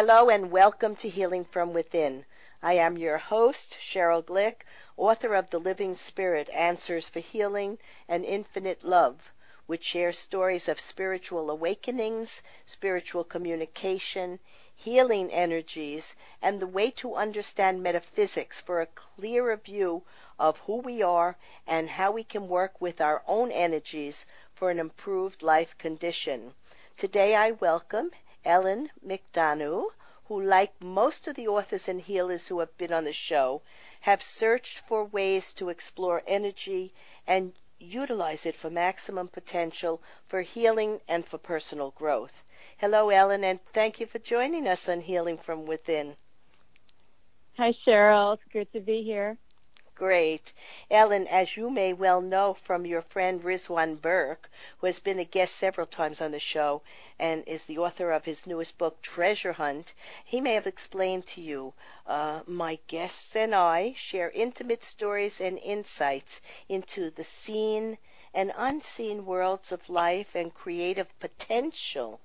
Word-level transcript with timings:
Hello 0.00 0.30
and 0.30 0.52
welcome 0.52 0.94
to 0.94 1.08
Healing 1.08 1.44
from 1.44 1.72
Within. 1.72 2.24
I 2.62 2.74
am 2.74 2.96
your 2.96 3.18
host, 3.18 3.76
Cheryl 3.80 4.22
Glick, 4.22 4.62
author 4.96 5.34
of 5.34 5.50
The 5.50 5.58
Living 5.58 5.96
Spirit 5.96 6.48
Answers 6.50 7.08
for 7.08 7.18
Healing 7.18 7.80
and 8.06 8.24
Infinite 8.24 8.84
Love, 8.84 9.32
which 9.66 9.82
shares 9.82 10.16
stories 10.16 10.68
of 10.68 10.78
spiritual 10.78 11.50
awakenings, 11.50 12.42
spiritual 12.64 13.24
communication, 13.24 14.38
healing 14.72 15.32
energies, 15.32 16.14
and 16.40 16.60
the 16.60 16.68
way 16.68 16.92
to 16.92 17.16
understand 17.16 17.82
metaphysics 17.82 18.60
for 18.60 18.80
a 18.80 18.86
clearer 18.86 19.56
view 19.56 20.04
of 20.38 20.58
who 20.58 20.76
we 20.76 21.02
are 21.02 21.36
and 21.66 21.90
how 21.90 22.12
we 22.12 22.22
can 22.22 22.46
work 22.46 22.80
with 22.80 23.00
our 23.00 23.24
own 23.26 23.50
energies 23.50 24.26
for 24.54 24.70
an 24.70 24.78
improved 24.78 25.42
life 25.42 25.76
condition. 25.76 26.54
Today 26.96 27.34
I 27.34 27.50
welcome 27.50 28.12
Ellen 28.44 28.90
McDonough, 29.06 29.90
who, 30.26 30.42
like 30.42 30.80
most 30.80 31.26
of 31.26 31.34
the 31.36 31.48
authors 31.48 31.88
and 31.88 32.00
healers 32.00 32.48
who 32.48 32.60
have 32.60 32.76
been 32.78 32.92
on 32.92 33.04
the 33.04 33.12
show, 33.12 33.62
have 34.00 34.22
searched 34.22 34.78
for 34.80 35.04
ways 35.04 35.52
to 35.54 35.68
explore 35.68 36.22
energy 36.26 36.92
and 37.26 37.52
utilize 37.78 38.44
it 38.44 38.56
for 38.56 38.70
maximum 38.70 39.28
potential 39.28 40.02
for 40.26 40.42
healing 40.42 41.00
and 41.08 41.26
for 41.26 41.38
personal 41.38 41.90
growth. 41.92 42.42
Hello, 42.76 43.08
Ellen, 43.10 43.44
and 43.44 43.60
thank 43.72 44.00
you 44.00 44.06
for 44.06 44.18
joining 44.18 44.66
us 44.66 44.88
on 44.88 45.00
Healing 45.00 45.38
from 45.38 45.66
Within. 45.66 46.16
Hi, 47.56 47.72
Cheryl. 47.86 48.34
It's 48.34 48.42
good 48.52 48.72
to 48.72 48.80
be 48.80 49.02
here. 49.02 49.36
Great. 49.98 50.52
Ellen, 50.92 51.26
as 51.26 51.56
you 51.56 51.70
may 51.70 51.92
well 51.92 52.20
know 52.20 52.54
from 52.54 52.86
your 52.86 53.02
friend 53.02 53.42
Rizwan 53.42 53.96
Virk, 53.96 54.48
who 54.78 54.86
has 54.86 55.00
been 55.00 55.18
a 55.18 55.24
guest 55.24 55.56
several 55.56 55.88
times 55.88 56.20
on 56.20 56.30
the 56.30 56.38
show 56.38 56.82
and 57.18 57.42
is 57.48 57.64
the 57.64 57.78
author 57.78 58.12
of 58.12 58.24
his 58.24 58.46
newest 58.46 58.78
book, 58.78 59.02
Treasure 59.02 59.54
Hunt, 59.54 59.94
he 60.24 60.40
may 60.40 60.52
have 60.54 60.68
explained 60.68 61.26
to 61.26 61.40
you 61.40 61.74
uh, 62.06 62.42
my 62.46 62.78
guests 62.86 63.34
and 63.34 63.52
I 63.52 63.92
share 63.94 64.30
intimate 64.30 64.84
stories 64.84 65.40
and 65.40 65.58
insights 65.58 66.40
into 66.68 67.10
the 67.10 67.24
seen 67.24 67.98
and 68.32 68.52
unseen 68.56 69.26
worlds 69.26 69.72
of 69.72 69.90
life 69.90 70.36
and 70.36 70.54
creative 70.54 71.08
potential 71.18 72.20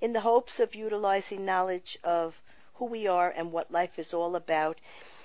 in 0.00 0.12
the 0.12 0.22
hopes 0.22 0.58
of 0.58 0.74
utilizing 0.74 1.44
knowledge 1.44 1.96
of 2.02 2.42
who 2.74 2.86
we 2.86 3.06
are 3.06 3.30
and 3.30 3.52
what 3.52 3.70
life 3.70 3.96
is 3.96 4.12
all 4.12 4.34
about 4.34 4.76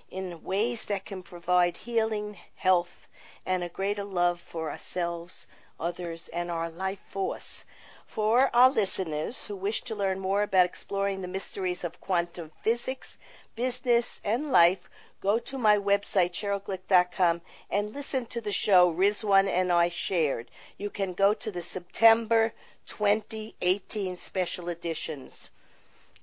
in 0.09 0.43
ways 0.43 0.85
that 0.85 1.05
can 1.05 1.21
provide 1.21 1.75
healing, 1.77 2.37
health, 2.55 3.07
and 3.45 3.63
a 3.63 3.69
greater 3.69 4.03
love 4.03 4.39
for 4.39 4.71
ourselves, 4.71 5.45
others, 5.79 6.27
and 6.29 6.49
our 6.49 6.69
life 6.69 6.99
force. 6.99 7.65
For 8.05 8.49
our 8.55 8.69
listeners 8.69 9.47
who 9.47 9.55
wish 9.55 9.81
to 9.83 9.95
learn 9.95 10.19
more 10.19 10.43
about 10.43 10.65
exploring 10.65 11.21
the 11.21 11.27
mysteries 11.27 11.83
of 11.83 11.99
quantum 11.99 12.51
physics, 12.61 13.17
business, 13.55 14.21
and 14.23 14.51
life, 14.51 14.89
go 15.19 15.39
to 15.39 15.57
my 15.57 15.77
website, 15.77 16.31
CherylGlick.com, 16.31 17.41
and 17.69 17.93
listen 17.93 18.25
to 18.27 18.39
the 18.39 18.51
show 18.51 18.91
Rizwan 18.93 19.47
and 19.47 19.73
I 19.73 19.89
shared. 19.89 20.49
You 20.77 20.89
can 20.89 21.13
go 21.13 21.33
to 21.33 21.51
the 21.51 21.61
September 21.61 22.53
2018 22.85 24.15
special 24.15 24.69
editions. 24.69 25.49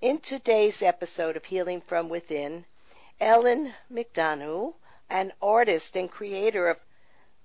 In 0.00 0.18
today's 0.18 0.80
episode 0.80 1.36
of 1.36 1.44
Healing 1.44 1.80
from 1.80 2.08
Within, 2.08 2.64
Ellen 3.20 3.72
McDonough, 3.92 4.74
an 5.08 5.32
artist 5.40 5.96
and 5.96 6.10
creator 6.10 6.68
of 6.68 6.80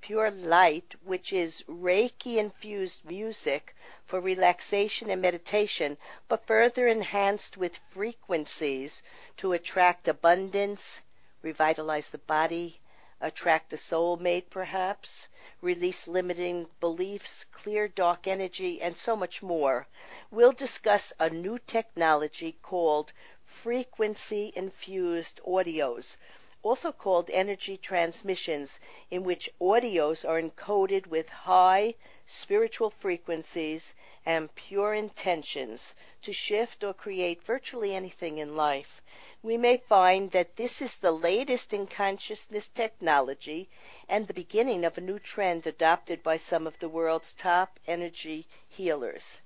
Pure 0.02 0.32
Light, 0.32 0.96
which 1.04 1.32
is 1.32 1.64
Reiki 1.68 2.38
infused 2.38 3.06
music 3.06 3.76
for 4.04 4.20
relaxation 4.20 5.12
and 5.12 5.22
meditation, 5.22 5.98
but 6.28 6.48
further 6.48 6.88
enhanced 6.88 7.56
with 7.56 7.80
frequencies 7.90 9.04
to 9.38 9.54
attract 9.54 10.08
abundance, 10.08 11.02
revitalize 11.44 12.10
the 12.10 12.18
body, 12.18 12.80
attract 13.22 13.72
a 13.72 13.78
soulmate 13.78 14.50
perhaps, 14.50 15.28
release 15.62 16.08
limiting 16.08 16.68
beliefs, 16.80 17.44
clear 17.52 17.88
dark 17.88 18.26
energy, 18.26 18.82
and 18.82 18.98
so 18.98 19.16
much 19.16 19.44
more. 19.44 19.86
We'll 20.32 20.52
discuss 20.52 21.14
a 21.20 21.30
new 21.30 21.60
technology 21.60 22.58
called 22.64 23.14
frequency 23.50 24.54
infused 24.56 25.42
audios, 25.46 26.16
also 26.62 26.92
called 26.92 27.30
energy 27.32 27.76
transmissions, 27.78 28.80
in 29.10 29.24
which 29.24 29.50
audios 29.60 30.24
are 30.24 30.40
encoded 30.40 31.08
with 31.08 31.28
high 31.30 31.96
spiritual 32.26 32.90
frequencies 32.90 33.96
and 34.26 34.54
pure 34.54 34.94
intentions 34.94 35.96
to 36.22 36.32
shift 36.32 36.84
or 36.84 36.94
create 36.94 37.42
virtually 37.44 37.96
anything 37.96 38.38
in 38.38 38.56
life. 38.56 39.02
We 39.42 39.58
may 39.58 39.78
find 39.78 40.32
that 40.32 40.58
this 40.58 40.82
is 40.82 40.98
the 40.98 41.12
latest 41.12 41.74
in 41.74 41.88
consciousness 41.88 42.68
technology 42.68 43.70
and 44.08 44.28
the 44.28 44.34
beginning 44.34 44.86
of 44.86 44.98
a 44.98 45.02
new 45.02 45.18
trend 45.18 45.66
adopted 45.66 46.22
by 46.22 46.38
some 46.38 46.68
of 46.68 46.78
the 46.80 46.90
world's 46.90 47.34
top 47.34 47.80
energy 47.88 48.48
healers. 48.68 49.40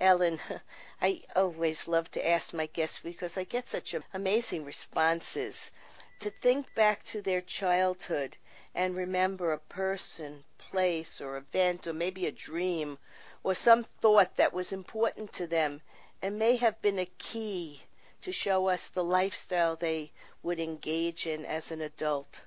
Ellen, 0.00 0.40
I 1.02 1.22
always 1.34 1.88
love 1.88 2.08
to 2.12 2.24
ask 2.24 2.52
my 2.52 2.66
guests 2.66 3.00
because 3.00 3.36
I 3.36 3.42
get 3.42 3.68
such 3.68 3.96
amazing 4.14 4.64
responses 4.64 5.72
to 6.20 6.30
think 6.30 6.72
back 6.74 7.02
to 7.06 7.20
their 7.20 7.40
childhood 7.40 8.36
and 8.74 8.94
remember 8.94 9.52
a 9.52 9.58
person, 9.58 10.44
place, 10.56 11.20
or 11.20 11.36
event, 11.36 11.86
or 11.86 11.92
maybe 11.92 12.26
a 12.26 12.30
dream, 12.30 12.98
or 13.42 13.56
some 13.56 13.82
thought 13.82 14.36
that 14.36 14.52
was 14.52 14.72
important 14.72 15.32
to 15.32 15.48
them 15.48 15.80
and 16.22 16.38
may 16.38 16.54
have 16.56 16.80
been 16.80 17.00
a 17.00 17.06
key 17.18 17.82
to 18.22 18.30
show 18.30 18.68
us 18.68 18.88
the 18.88 19.02
lifestyle 19.02 19.74
they 19.74 20.12
would 20.42 20.60
engage 20.60 21.26
in 21.26 21.44
as 21.44 21.72
an 21.72 21.80
adult. 21.80 22.42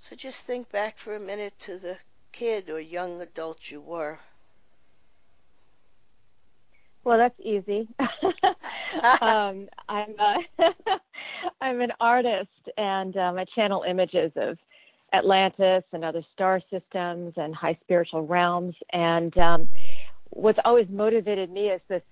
So 0.00 0.16
just 0.16 0.42
think 0.42 0.70
back 0.70 0.98
for 0.98 1.14
a 1.14 1.20
minute 1.20 1.58
to 1.60 1.78
the 1.78 1.98
kid 2.32 2.68
or 2.68 2.80
young 2.80 3.20
adult 3.20 3.70
you 3.70 3.80
were. 3.80 4.18
Well, 7.06 7.18
that's 7.18 7.38
easy. 7.38 7.86
um, 9.20 9.68
I'm 9.88 10.14
uh, 10.18 10.38
I'm 11.60 11.80
an 11.80 11.92
artist, 12.00 12.48
and 12.76 13.16
um, 13.16 13.38
I 13.38 13.44
channel 13.54 13.84
images 13.88 14.32
of 14.34 14.58
Atlantis 15.12 15.84
and 15.92 16.04
other 16.04 16.24
star 16.34 16.60
systems 16.68 17.34
and 17.36 17.54
high 17.54 17.78
spiritual 17.84 18.26
realms. 18.26 18.74
And 18.92 19.38
um, 19.38 19.68
what's 20.30 20.58
always 20.64 20.88
motivated 20.90 21.48
me 21.48 21.68
is 21.68 21.80
this 21.88 22.02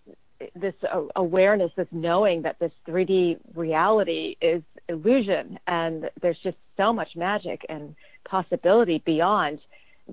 this 0.55 0.75
awareness, 1.16 1.72
this 1.76 1.88
knowing 1.91 2.43
that 2.43 2.61
this 2.61 2.72
3D 2.87 3.38
reality 3.56 4.37
is 4.41 4.62
illusion, 4.88 5.59
and 5.66 6.09
there's 6.22 6.38
just 6.44 6.59
so 6.76 6.93
much 6.93 7.16
magic 7.16 7.66
and 7.69 7.97
possibility 8.28 9.03
beyond 9.05 9.59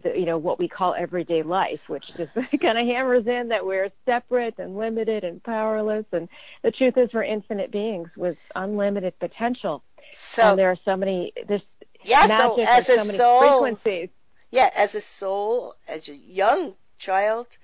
the, 0.04 0.18
you 0.18 0.26
know 0.26 0.38
what 0.38 0.60
we 0.60 0.68
call 0.68 0.96
everyday 0.98 1.44
life, 1.44 1.82
which 1.88 2.06
just 2.18 2.34
kind 2.62 2.78
of 2.78 2.88
hammers 2.88 3.28
in 3.28 3.50
that 3.50 3.66
we're 3.66 3.92
separate 4.06 4.56
and 4.58 4.78
limited 4.78 5.24
and 5.24 5.44
powerless. 5.44 6.06
And 6.12 6.30
the 6.64 6.72
truth 6.72 6.98
is, 6.98 7.10
we're 7.14 7.24
infinite 7.24 7.72
beings 7.72 8.10
with 8.16 8.38
unlimited 8.56 9.20
potential. 9.20 9.84
So 10.14 10.50
and 10.50 10.60
there 10.60 10.72
are 10.72 10.78
so 10.86 10.96
many 10.96 11.34
this 11.48 11.62
yeah, 12.04 12.26
so 12.26 12.60
as 12.62 12.88
so 12.88 13.04
many 13.04 13.18
soul, 13.18 13.60
frequencies. 13.60 14.10
Yeah, 14.50 14.70
as 14.74 14.96
a 14.96 15.02
soul, 15.02 15.76
as 15.88 16.10
a 16.10 16.16
young 16.16 16.76
child, 16.98 17.58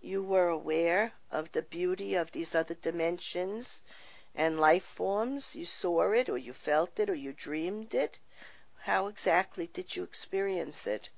you 0.00 0.22
were 0.22 0.48
aware 0.48 1.12
of 1.30 1.52
the 1.52 1.62
beauty 1.62 2.14
of 2.14 2.32
these 2.32 2.54
other 2.54 2.74
dimensions 2.74 3.82
and 4.34 4.58
life 4.58 4.82
forms. 4.82 5.54
You 5.54 5.64
saw 5.64 6.12
it, 6.12 6.28
or 6.28 6.38
you 6.38 6.52
felt 6.52 6.98
it, 6.98 7.08
or 7.08 7.14
you 7.14 7.32
dreamed 7.32 7.94
it. 7.94 8.18
How 8.80 9.06
exactly 9.06 9.68
did 9.68 9.94
you 9.96 10.02
experience 10.02 10.86
it? 10.86 11.08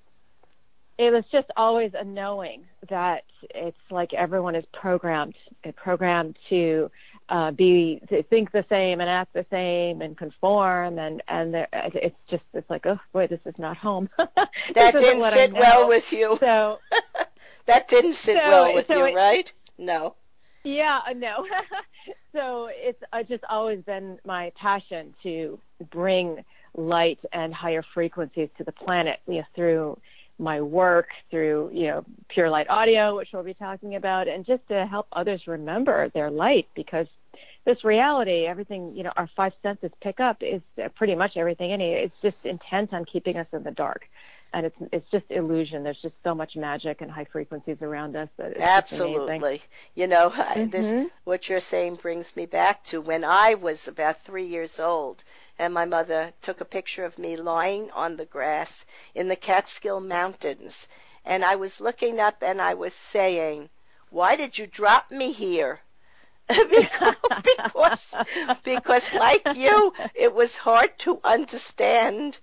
It 0.98 1.12
was 1.12 1.24
just 1.30 1.48
always 1.56 1.92
a 1.94 2.04
knowing 2.04 2.64
that 2.88 3.24
it's 3.54 3.76
like 3.90 4.14
everyone 4.14 4.54
is 4.54 4.64
programmed, 4.72 5.34
programmed 5.76 6.38
to 6.48 6.90
uh, 7.28 7.50
be 7.50 8.00
to 8.08 8.22
think 8.24 8.52
the 8.52 8.64
same 8.68 9.00
and 9.00 9.10
act 9.10 9.32
the 9.32 9.44
same 9.50 10.00
and 10.00 10.16
conform 10.16 10.98
and 10.98 11.22
and 11.26 11.54
it's 11.72 12.16
just 12.30 12.44
it's 12.54 12.70
like 12.70 12.86
oh 12.86 12.98
boy 13.12 13.26
this 13.26 13.40
is 13.44 13.54
not 13.58 13.76
home. 13.76 14.08
that 14.74 14.96
didn't 14.96 15.22
sit 15.22 15.52
well 15.52 15.88
with 15.88 16.12
you. 16.12 16.36
So 16.40 16.78
that 17.66 17.88
didn't 17.88 18.14
sit 18.14 18.36
so, 18.36 18.48
well 18.48 18.74
with 18.74 18.86
so 18.86 18.98
you, 18.98 19.06
it, 19.06 19.14
right? 19.14 19.52
No. 19.76 20.14
Yeah, 20.64 21.00
uh, 21.08 21.12
no. 21.12 21.46
so 22.32 22.68
it's 22.70 23.02
uh, 23.12 23.22
just 23.22 23.44
always 23.48 23.82
been 23.82 24.18
my 24.24 24.52
passion 24.60 25.14
to 25.22 25.58
bring 25.90 26.44
light 26.76 27.18
and 27.32 27.54
higher 27.54 27.84
frequencies 27.94 28.48
to 28.58 28.64
the 28.64 28.72
planet 28.72 29.18
you 29.26 29.36
know, 29.36 29.44
through 29.54 29.98
my 30.38 30.60
work 30.60 31.08
through, 31.30 31.70
you 31.72 31.86
know, 31.86 32.04
Pure 32.28 32.50
Light 32.50 32.68
Audio, 32.68 33.16
which 33.16 33.28
we'll 33.32 33.42
be 33.42 33.54
talking 33.54 33.94
about, 33.94 34.28
and 34.28 34.44
just 34.44 34.66
to 34.68 34.86
help 34.86 35.06
others 35.12 35.46
remember 35.46 36.10
their 36.10 36.30
light 36.30 36.68
because 36.74 37.06
this 37.64 37.82
reality, 37.84 38.46
everything, 38.46 38.94
you 38.94 39.02
know, 39.02 39.12
our 39.16 39.28
five 39.34 39.52
senses 39.62 39.90
pick 40.00 40.20
up 40.20 40.42
is 40.42 40.62
pretty 40.94 41.14
much 41.14 41.36
everything 41.36 41.70
in 41.72 41.80
it. 41.80 42.04
It's 42.04 42.22
just 42.22 42.36
intent 42.44 42.92
on 42.92 43.04
keeping 43.04 43.36
us 43.36 43.46
in 43.52 43.62
the 43.64 43.72
dark. 43.72 44.08
and 44.52 44.66
it's 44.66 44.76
it's 44.92 45.10
just 45.10 45.24
illusion. 45.30 45.82
There's 45.82 46.00
just 46.00 46.14
so 46.24 46.34
much 46.34 46.56
magic 46.56 47.00
and 47.00 47.10
high 47.10 47.26
frequencies 47.26 47.78
around 47.82 48.16
us 48.16 48.28
that 48.36 48.52
it's 48.52 48.60
absolutely. 48.60 49.62
You 49.94 50.06
know, 50.06 50.30
mm-hmm. 50.30 50.70
this 50.70 51.10
what 51.24 51.48
you're 51.48 51.60
saying 51.60 51.96
brings 51.96 52.34
me 52.36 52.46
back 52.46 52.84
to 52.84 53.00
when 53.00 53.24
I 53.24 53.54
was 53.54 53.88
about 53.88 54.22
three 54.24 54.46
years 54.46 54.78
old, 54.80 55.22
and 55.58 55.72
my 55.72 55.84
mother 55.84 56.32
took 56.42 56.60
a 56.60 56.64
picture 56.64 57.04
of 57.04 57.18
me 57.18 57.36
lying 57.36 57.90
on 57.92 58.16
the 58.16 58.26
grass 58.26 58.84
in 59.14 59.28
the 59.28 59.36
Catskill 59.36 60.00
Mountains, 60.00 60.86
and 61.24 61.44
I 61.44 61.56
was 61.56 61.80
looking 61.80 62.20
up 62.20 62.42
and 62.42 62.60
I 62.60 62.74
was 62.74 62.94
saying, 62.94 63.70
"Why 64.10 64.36
did 64.36 64.58
you 64.58 64.66
drop 64.66 65.10
me 65.10 65.32
here?" 65.32 65.80
because 66.48 68.14
because 68.62 69.12
like 69.14 69.46
you, 69.54 69.92
it 70.14 70.34
was 70.34 70.56
hard 70.56 70.98
to 71.00 71.20
understand 71.24 72.38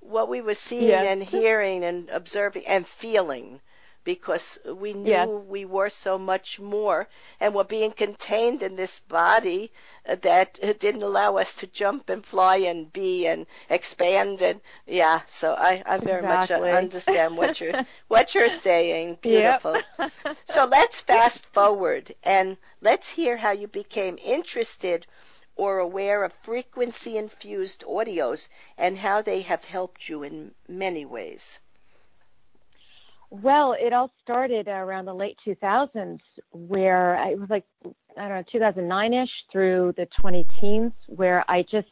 what 0.00 0.28
we 0.28 0.40
were 0.40 0.54
seeing 0.54 1.06
and 1.06 1.22
hearing 1.22 1.84
and 1.84 2.08
observing 2.10 2.66
and 2.66 2.86
feeling 2.86 3.60
because 4.06 4.56
we 4.64 4.92
knew 4.92 5.10
yes. 5.10 5.28
we 5.48 5.64
were 5.64 5.90
so 5.90 6.16
much 6.16 6.60
more 6.60 7.08
and 7.40 7.52
were 7.52 7.64
being 7.64 7.90
contained 7.90 8.62
in 8.62 8.76
this 8.76 9.00
body 9.00 9.72
uh, 10.08 10.14
that 10.22 10.60
didn't 10.78 11.02
allow 11.02 11.36
us 11.36 11.56
to 11.56 11.66
jump 11.66 12.08
and 12.08 12.24
fly 12.24 12.56
and 12.58 12.92
be 12.92 13.26
and 13.26 13.46
expand 13.68 14.40
and 14.40 14.60
yeah 14.86 15.20
so 15.26 15.54
i 15.54 15.82
i 15.84 15.98
very 15.98 16.24
uh, 16.24 16.40
exactly. 16.40 16.68
much 16.68 16.78
understand 16.84 17.36
what 17.36 17.60
you're 17.60 17.84
what 18.06 18.32
you're 18.32 18.48
saying 18.48 19.18
beautiful 19.20 19.76
yep. 19.98 20.12
so 20.44 20.66
let's 20.66 21.00
fast 21.10 21.44
forward 21.46 22.14
and 22.22 22.56
let's 22.80 23.10
hear 23.10 23.36
how 23.36 23.50
you 23.50 23.66
became 23.66 24.16
interested 24.24 25.04
or 25.56 25.78
aware 25.80 26.22
of 26.22 26.32
frequency 26.32 27.16
infused 27.16 27.82
audios 27.88 28.46
and 28.78 28.98
how 28.98 29.20
they 29.20 29.40
have 29.40 29.64
helped 29.64 30.08
you 30.08 30.22
in 30.22 30.54
many 30.68 31.04
ways 31.04 31.58
well, 33.30 33.74
it 33.78 33.92
all 33.92 34.10
started 34.22 34.68
around 34.68 35.06
the 35.06 35.14
late 35.14 35.36
2000s, 35.46 36.20
where 36.52 37.14
it 37.30 37.38
was 37.38 37.50
like, 37.50 37.64
I 38.16 38.28
don't 38.28 38.30
know, 38.30 38.44
2009 38.50 39.12
ish 39.12 39.30
through 39.50 39.94
the 39.96 40.06
20 40.20 40.46
teens, 40.60 40.92
where 41.08 41.44
I 41.50 41.62
just 41.62 41.88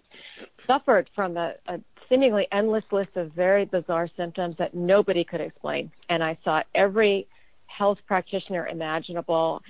suffered 0.67 1.11
from 1.15 1.37
a, 1.37 1.55
a 1.67 1.81
seemingly 2.09 2.47
endless 2.53 2.85
list 2.93 3.17
of 3.17 3.33
very 3.33 3.65
bizarre 3.65 4.09
symptoms 4.17 4.57
that 4.59 4.75
nobody 4.75 5.25
could 5.25 5.41
explain. 5.41 5.91
And 6.09 6.23
I 6.23 6.39
saw 6.45 6.63
every 6.75 7.27
health 7.67 7.99
practitioner 8.07 8.67
imaginable, 8.67 9.63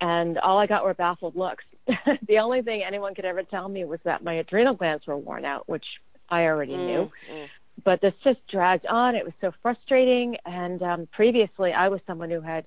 and 0.00 0.38
all 0.38 0.58
I 0.58 0.66
got 0.66 0.84
were 0.84 0.94
baffled 0.94 1.36
looks. 1.36 1.64
the 2.28 2.38
only 2.38 2.62
thing 2.62 2.82
anyone 2.82 3.14
could 3.14 3.24
ever 3.24 3.42
tell 3.42 3.68
me 3.68 3.84
was 3.84 4.00
that 4.04 4.24
my 4.24 4.34
adrenal 4.34 4.74
glands 4.74 5.06
were 5.06 5.16
worn 5.16 5.44
out, 5.44 5.68
which 5.68 5.84
I 6.30 6.44
already 6.44 6.72
mm, 6.72 6.86
knew. 6.86 7.12
Mm 7.30 7.48
but 7.84 8.00
this 8.00 8.14
just 8.22 8.40
dragged 8.48 8.86
on. 8.86 9.14
It 9.14 9.24
was 9.24 9.34
so 9.40 9.52
frustrating. 9.62 10.36
And 10.44 10.82
um, 10.82 11.08
previously, 11.12 11.72
I 11.72 11.88
was 11.88 12.00
someone 12.06 12.30
who 12.30 12.40
had 12.40 12.64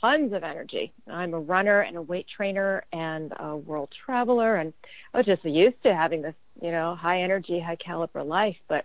tons 0.00 0.32
of 0.32 0.42
energy. 0.42 0.92
I'm 1.08 1.34
a 1.34 1.40
runner 1.40 1.80
and 1.80 1.96
a 1.96 2.02
weight 2.02 2.26
trainer 2.34 2.84
and 2.92 3.32
a 3.38 3.56
world 3.56 3.90
traveler, 4.04 4.56
and 4.56 4.72
I 5.14 5.18
was 5.18 5.26
just 5.26 5.44
used 5.44 5.82
to 5.84 5.94
having 5.94 6.22
this, 6.22 6.34
you 6.60 6.70
know, 6.70 6.94
high 6.94 7.22
energy, 7.22 7.60
high 7.60 7.76
caliber 7.76 8.22
life. 8.22 8.56
But 8.68 8.84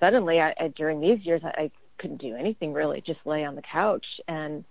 suddenly, 0.00 0.40
I, 0.40 0.54
I 0.58 0.68
during 0.68 1.00
these 1.00 1.24
years, 1.24 1.42
I, 1.44 1.62
I 1.62 1.70
couldn't 1.98 2.20
do 2.20 2.36
anything 2.36 2.72
really, 2.72 3.02
just 3.04 3.20
lay 3.24 3.44
on 3.44 3.56
the 3.56 3.62
couch. 3.62 4.06
And 4.28 4.64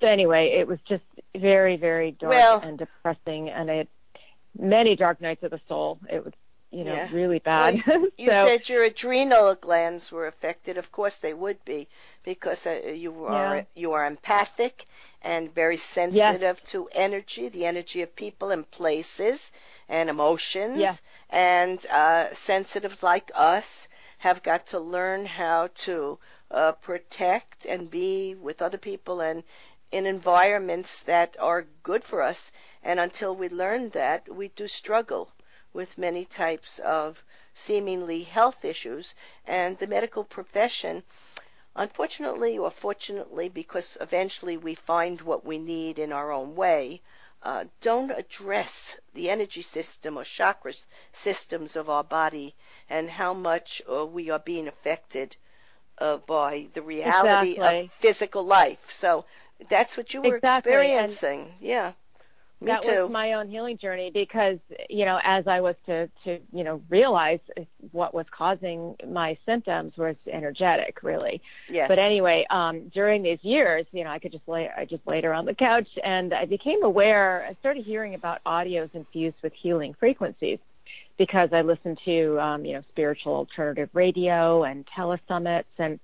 so 0.00 0.06
anyway, 0.06 0.56
it 0.58 0.66
was 0.66 0.78
just 0.88 1.04
very, 1.36 1.76
very 1.76 2.12
dark 2.12 2.32
well, 2.32 2.60
and 2.62 2.78
depressing, 2.78 3.48
and 3.48 3.70
I 3.70 3.74
had 3.76 3.88
many 4.58 4.96
dark 4.96 5.20
nights 5.20 5.42
of 5.42 5.50
the 5.50 5.60
soul. 5.68 5.98
It 6.10 6.24
was 6.24 6.34
you 6.76 6.84
know, 6.84 6.92
yeah. 6.92 7.08
really 7.10 7.38
bad. 7.38 7.82
Well, 7.86 8.08
you 8.18 8.30
so, 8.30 8.44
said 8.44 8.68
your 8.68 8.84
adrenal 8.84 9.54
glands 9.54 10.12
were 10.12 10.26
affected. 10.26 10.76
Of 10.76 10.92
course, 10.92 11.16
they 11.16 11.32
would 11.32 11.64
be 11.64 11.88
because 12.22 12.66
uh, 12.66 12.92
you 12.94 13.24
are 13.24 13.56
yeah. 13.56 13.62
you 13.74 13.92
are 13.92 14.04
empathic 14.04 14.84
and 15.22 15.54
very 15.54 15.78
sensitive 15.78 16.60
yes. 16.60 16.70
to 16.72 16.90
energy, 16.92 17.48
the 17.48 17.64
energy 17.64 18.02
of 18.02 18.14
people 18.14 18.50
and 18.50 18.70
places 18.70 19.52
and 19.88 20.10
emotions. 20.10 20.78
Yeah. 20.78 20.96
And 21.30 21.84
uh, 21.86 22.34
sensitives 22.34 23.02
like 23.02 23.30
us 23.34 23.88
have 24.18 24.42
got 24.42 24.66
to 24.66 24.78
learn 24.78 25.24
how 25.24 25.70
to 25.86 26.18
uh, 26.50 26.72
protect 26.72 27.64
and 27.64 27.90
be 27.90 28.34
with 28.34 28.60
other 28.60 28.78
people 28.78 29.22
and 29.22 29.44
in 29.90 30.04
environments 30.04 31.04
that 31.04 31.38
are 31.40 31.64
good 31.82 32.04
for 32.04 32.20
us. 32.20 32.52
And 32.82 33.00
until 33.00 33.34
we 33.34 33.48
learn 33.48 33.88
that, 33.90 34.28
we 34.28 34.48
do 34.48 34.68
struggle 34.68 35.30
with 35.76 35.98
many 35.98 36.24
types 36.24 36.78
of 36.78 37.22
seemingly 37.52 38.22
health 38.22 38.64
issues, 38.64 39.14
and 39.46 39.78
the 39.78 39.86
medical 39.86 40.24
profession, 40.24 41.02
unfortunately 41.74 42.56
or 42.58 42.70
fortunately, 42.70 43.48
because 43.48 43.98
eventually 44.00 44.56
we 44.56 44.74
find 44.74 45.20
what 45.20 45.44
we 45.44 45.58
need 45.58 45.98
in 45.98 46.12
our 46.12 46.32
own 46.32 46.56
way, 46.56 47.00
uh, 47.42 47.64
don't 47.80 48.10
address 48.10 48.98
the 49.14 49.28
energy 49.30 49.62
system 49.62 50.18
or 50.18 50.24
chakra 50.24 50.72
systems 51.12 51.76
of 51.76 51.88
our 51.88 52.02
body 52.02 52.54
and 52.88 53.08
how 53.10 53.32
much 53.32 53.82
uh, 53.90 54.04
we 54.04 54.30
are 54.30 54.38
being 54.38 54.66
affected 54.66 55.36
uh, 55.98 56.16
by 56.16 56.66
the 56.74 56.82
reality 56.82 57.52
exactly. 57.52 57.84
of 57.84 57.92
physical 58.00 58.44
life. 58.44 58.90
So 58.90 59.24
that's 59.68 59.96
what 59.96 60.12
you 60.12 60.22
were 60.22 60.36
exactly. 60.36 60.72
experiencing. 60.72 61.40
And 61.40 61.50
yeah. 61.60 61.92
Me 62.60 62.68
that 62.68 62.82
too. 62.82 63.02
was 63.02 63.12
my 63.12 63.34
own 63.34 63.50
healing 63.50 63.76
journey 63.76 64.10
because 64.10 64.58
you 64.88 65.04
know 65.04 65.20
as 65.22 65.46
I 65.46 65.60
was 65.60 65.74
to 65.86 66.08
to 66.24 66.38
you 66.52 66.64
know 66.64 66.80
realize 66.88 67.40
what 67.92 68.14
was 68.14 68.24
causing 68.30 68.96
my 69.06 69.36
symptoms 69.44 69.92
was 69.98 70.16
energetic 70.26 71.02
really. 71.02 71.42
Yes. 71.68 71.88
But 71.88 71.98
anyway, 71.98 72.46
um, 72.48 72.88
during 72.88 73.22
these 73.22 73.40
years, 73.42 73.86
you 73.92 74.04
know, 74.04 74.10
I 74.10 74.18
could 74.18 74.32
just 74.32 74.48
lay 74.48 74.70
I 74.74 74.86
just 74.86 75.06
laid 75.06 75.26
around 75.26 75.44
the 75.44 75.54
couch 75.54 75.88
and 76.02 76.32
I 76.32 76.46
became 76.46 76.82
aware. 76.82 77.46
I 77.46 77.54
started 77.60 77.84
hearing 77.84 78.14
about 78.14 78.42
audios 78.44 78.94
infused 78.94 79.36
with 79.42 79.52
healing 79.52 79.94
frequencies 80.00 80.58
because 81.18 81.50
I 81.52 81.60
listened 81.60 81.98
to 82.06 82.40
um, 82.40 82.64
you 82.64 82.72
know 82.72 82.82
spiritual 82.88 83.34
alternative 83.34 83.90
radio 83.92 84.64
and 84.64 84.86
telesummits 84.96 85.64
and 85.78 86.00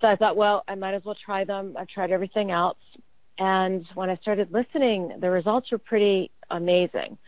so 0.00 0.08
I 0.08 0.16
thought, 0.16 0.36
well, 0.36 0.62
I 0.68 0.74
might 0.74 0.92
as 0.92 1.04
well 1.06 1.16
try 1.24 1.44
them. 1.44 1.74
I've 1.78 1.88
tried 1.88 2.10
everything 2.10 2.50
else 2.50 2.76
and 3.38 3.84
when 3.94 4.10
I 4.10 4.16
started 4.16 4.52
listening, 4.52 5.12
the 5.20 5.30
results 5.30 5.70
were 5.70 5.78
pretty 5.78 6.30
amazing. 6.50 7.18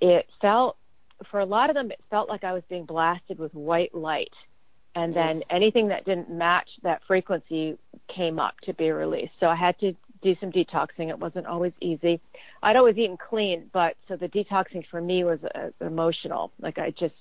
It 0.00 0.26
felt, 0.40 0.76
for 1.30 1.40
a 1.40 1.44
lot 1.44 1.70
of 1.70 1.74
them, 1.74 1.90
it 1.90 2.00
felt 2.10 2.28
like 2.28 2.44
I 2.44 2.52
was 2.52 2.62
being 2.68 2.84
blasted 2.84 3.38
with 3.38 3.54
white 3.54 3.94
light. 3.94 4.32
And 4.94 5.14
then 5.14 5.42
anything 5.50 5.88
that 5.88 6.04
didn't 6.04 6.28
match 6.28 6.68
that 6.82 7.02
frequency 7.06 7.78
came 8.08 8.40
up 8.40 8.54
to 8.64 8.74
be 8.74 8.90
released. 8.90 9.32
So 9.38 9.46
I 9.46 9.54
had 9.54 9.78
to 9.78 9.94
do 10.22 10.34
some 10.40 10.50
detoxing. 10.50 11.08
It 11.08 11.18
wasn't 11.18 11.46
always 11.46 11.72
easy. 11.80 12.20
I'd 12.64 12.74
always 12.74 12.96
eaten 12.96 13.16
clean, 13.16 13.70
but 13.72 13.94
so 14.08 14.16
the 14.16 14.28
detoxing 14.28 14.84
for 14.90 15.00
me 15.00 15.22
was 15.22 15.38
uh, 15.54 15.68
emotional. 15.80 16.50
Like 16.60 16.78
I 16.78 16.90
just 16.90 17.14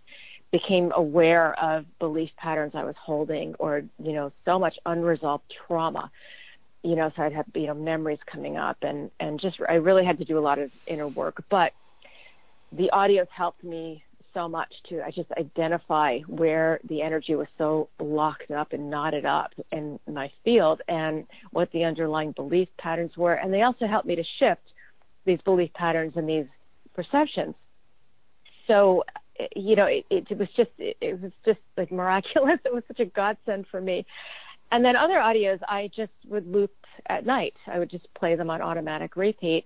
became 0.51 0.91
aware 0.95 1.53
of 1.61 1.85
belief 1.99 2.31
patterns 2.37 2.71
I 2.73 2.83
was 2.83 2.95
holding 2.99 3.53
or, 3.59 3.83
you 4.01 4.13
know, 4.13 4.31
so 4.45 4.57
much 4.57 4.75
unresolved 4.85 5.43
trauma 5.67 6.09
you 6.83 6.95
know, 6.95 7.11
so 7.15 7.23
I'd 7.23 7.33
have, 7.33 7.45
you 7.55 7.67
know, 7.67 7.73
memories 7.73 8.19
coming 8.31 8.57
up 8.57 8.77
and, 8.81 9.11
and 9.19 9.39
just, 9.39 9.57
I 9.67 9.73
really 9.73 10.05
had 10.05 10.17
to 10.19 10.25
do 10.25 10.37
a 10.37 10.41
lot 10.41 10.59
of 10.59 10.71
inner 10.85 11.07
work, 11.07 11.43
but 11.49 11.73
the 12.71 12.89
audios 12.93 13.27
helped 13.35 13.63
me 13.63 14.03
so 14.33 14.47
much 14.47 14.71
to, 14.89 15.01
I 15.03 15.11
just 15.11 15.31
identify 15.31 16.19
where 16.27 16.79
the 16.87 17.01
energy 17.01 17.33
was 17.35 17.47
so 17.57 17.89
locked 17.99 18.51
up 18.51 18.73
and 18.73 18.89
knotted 18.89 19.25
up 19.25 19.51
in 19.71 19.99
my 20.05 20.31
field 20.43 20.81
and 20.87 21.25
what 21.51 21.71
the 21.71 21.85
underlying 21.85 22.33
belief 22.33 22.67
patterns 22.77 23.17
were. 23.17 23.33
And 23.33 23.51
they 23.51 23.63
also 23.63 23.87
helped 23.87 24.07
me 24.07 24.15
to 24.15 24.23
shift 24.37 24.61
these 25.25 25.39
belief 25.43 25.73
patterns 25.73 26.13
and 26.15 26.29
these 26.29 26.45
perceptions. 26.93 27.55
So, 28.67 29.03
you 29.55 29.75
know, 29.75 29.85
it, 29.85 30.05
it 30.09 30.37
was 30.37 30.49
just, 30.55 30.71
it, 30.77 30.97
it 31.01 31.21
was 31.21 31.31
just 31.45 31.59
like 31.75 31.91
miraculous. 31.91 32.59
It 32.65 32.73
was 32.73 32.83
such 32.87 32.99
a 32.99 33.05
godsend 33.05 33.65
for 33.71 33.81
me 33.81 34.05
and 34.71 34.83
then 34.83 34.95
other 34.95 35.15
audios 35.15 35.59
I 35.67 35.89
just 35.95 36.11
would 36.27 36.47
loop 36.51 36.73
at 37.07 37.25
night. 37.25 37.55
I 37.67 37.79
would 37.79 37.89
just 37.89 38.11
play 38.13 38.35
them 38.35 38.49
on 38.49 38.61
automatic 38.61 39.15
repeat, 39.15 39.65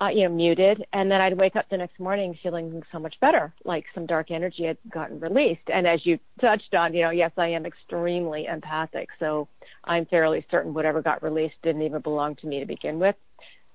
uh, 0.00 0.08
you 0.08 0.22
know, 0.22 0.34
muted, 0.34 0.84
and 0.92 1.10
then 1.10 1.20
I'd 1.20 1.36
wake 1.36 1.56
up 1.56 1.68
the 1.70 1.76
next 1.76 1.98
morning 1.98 2.38
feeling 2.42 2.82
so 2.92 2.98
much 2.98 3.18
better, 3.20 3.52
like 3.64 3.84
some 3.94 4.06
dark 4.06 4.30
energy 4.30 4.64
had 4.64 4.78
gotten 4.90 5.18
released. 5.18 5.68
And 5.72 5.86
as 5.86 6.04
you 6.06 6.18
touched 6.40 6.74
on, 6.74 6.94
you 6.94 7.02
know, 7.02 7.10
yes, 7.10 7.32
I 7.36 7.48
am 7.48 7.66
extremely 7.66 8.46
empathic, 8.46 9.08
so 9.18 9.48
I'm 9.84 10.06
fairly 10.06 10.46
certain 10.50 10.72
whatever 10.74 11.02
got 11.02 11.22
released 11.22 11.56
didn't 11.62 11.82
even 11.82 12.00
belong 12.00 12.36
to 12.36 12.46
me 12.46 12.60
to 12.60 12.66
begin 12.66 12.98
with. 12.98 13.16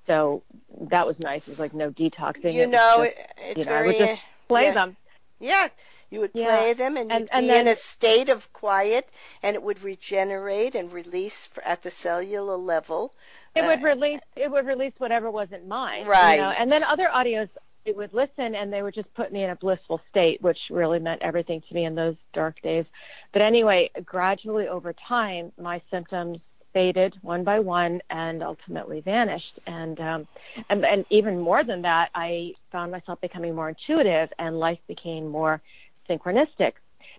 So 0.07 0.43
that 0.89 1.07
was 1.07 1.17
nice. 1.19 1.41
It 1.43 1.49
was 1.49 1.59
like 1.59 1.73
no 1.73 1.91
detoxing. 1.91 2.53
You 2.53 2.63
it 2.63 2.69
know, 2.69 3.05
just, 3.05 3.17
it's 3.37 3.59
you 3.59 3.65
know, 3.65 3.71
very, 3.71 3.83
I 3.83 3.87
would 3.87 4.07
just 4.07 4.21
play 4.47 4.63
yeah. 4.63 4.73
them. 4.73 4.97
Yeah, 5.39 5.67
you 6.13 6.19
would 6.19 6.33
play 6.33 6.73
them 6.73 6.95
and 6.95 7.11
and, 7.11 7.21
you'd 7.21 7.29
and 7.31 7.43
be 7.43 7.47
then, 7.47 7.67
in 7.67 7.73
a 7.73 7.75
state 7.75 8.29
of 8.29 8.51
quiet 8.53 9.09
and 9.41 9.55
it 9.55 9.63
would 9.63 9.81
regenerate 9.83 10.75
and 10.75 10.93
release 10.93 11.49
at 11.65 11.81
the 11.81 11.89
cellular 11.89 12.55
level. 12.55 13.13
It 13.55 13.61
uh, 13.61 13.67
would 13.67 13.83
release 13.83 14.19
it 14.35 14.51
would 14.51 14.65
release 14.65 14.93
whatever 14.99 15.31
wasn't 15.31 15.67
mine. 15.67 16.05
Right. 16.05 16.35
You 16.35 16.41
know? 16.41 16.49
And 16.51 16.71
then 16.71 16.83
other 16.83 17.09
audios 17.13 17.49
it 17.85 17.97
would 17.97 18.13
listen 18.13 18.55
and 18.55 18.71
they 18.71 18.81
would 18.81 18.93
just 18.93 19.13
put 19.13 19.33
me 19.33 19.43
in 19.43 19.49
a 19.49 19.55
blissful 19.55 19.99
state, 20.09 20.41
which 20.41 20.57
really 20.69 20.99
meant 20.99 21.21
everything 21.21 21.61
to 21.67 21.75
me 21.75 21.85
in 21.85 21.95
those 21.95 22.15
dark 22.33 22.61
days. 22.61 22.85
But 23.33 23.41
anyway, 23.41 23.89
gradually 24.05 24.67
over 24.67 24.93
time, 24.93 25.51
my 25.59 25.81
symptoms 25.91 26.39
faded 26.73 27.13
one 27.21 27.43
by 27.43 27.59
one 27.59 28.01
and 28.09 28.41
ultimately 28.41 29.01
vanished. 29.01 29.59
And, 29.67 29.99
um, 29.99 30.27
and, 30.69 30.85
and 30.85 31.05
even 31.09 31.39
more 31.39 31.63
than 31.63 31.83
that, 31.83 32.09
I 32.15 32.53
found 32.71 32.91
myself 32.91 33.21
becoming 33.21 33.53
more 33.55 33.69
intuitive 33.69 34.29
and 34.39 34.59
life 34.59 34.79
became 34.87 35.27
more 35.27 35.61
synchronistic. 36.09 36.73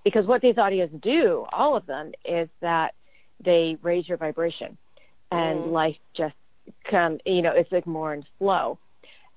Because 0.05 0.26
what 0.26 0.43
these 0.43 0.57
audios 0.57 1.00
do, 1.00 1.47
all 1.53 1.76
of 1.76 1.87
them, 1.87 2.12
is 2.25 2.49
that 2.61 2.95
they 3.41 3.76
raise 3.83 4.09
your 4.09 4.19
vibration 4.19 4.76
and 5.31 5.61
mm. 5.61 5.73
life 5.73 5.97
just 6.14 6.35
come, 6.85 7.19
you 7.25 7.43
know, 7.43 7.53
it's 7.53 7.73
like 7.73 7.87
more 7.87 8.14
in 8.14 8.25
flow. 8.38 8.79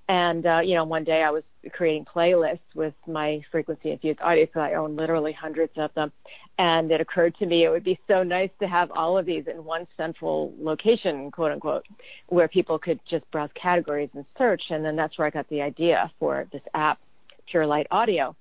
And, 0.10 0.46
uh, 0.46 0.60
you 0.64 0.76
know, 0.76 0.86
one 0.86 1.04
day 1.04 1.22
I 1.22 1.32
was 1.32 1.44
creating 1.74 2.06
playlists 2.06 2.60
with 2.74 2.94
my 3.08 3.42
frequency 3.52 3.92
infused 3.92 4.22
audio, 4.22 4.48
so 4.54 4.62
I 4.62 4.76
own 4.76 4.96
literally 4.96 5.34
hundreds 5.34 5.74
of 5.78 5.94
them. 5.96 6.14
And 6.58 6.92
it 6.92 7.02
occurred 7.02 7.36
to 7.40 7.46
me 7.46 7.66
it 7.66 7.70
would 7.70 7.84
be 7.84 8.00
so 8.08 8.24
nice 8.24 8.50
to 8.60 8.68
have 8.68 8.90
all 8.92 9.18
of 9.18 9.26
these 9.26 9.48
in 9.48 9.66
one 9.66 9.86
central 9.98 10.54
location, 10.60 11.30
quote 11.32 11.52
unquote, 11.52 11.86
where 12.28 12.48
people 12.48 12.80
could 12.80 13.02
just 13.10 13.30
browse 13.32 13.50
categories 13.54 14.10
and 14.14 14.26
search. 14.38 14.64
And 14.70 14.84
then 14.84 14.96
that's 14.96 15.18
where 15.18 15.28
I 15.28 15.30
got 15.30 15.50
the 15.50 15.62
idea 15.62 16.10
for 16.20 16.48
this 16.54 16.64
app, 16.74 17.00
Pure 17.48 17.68
Light 17.68 17.88
Audio. 17.92 18.36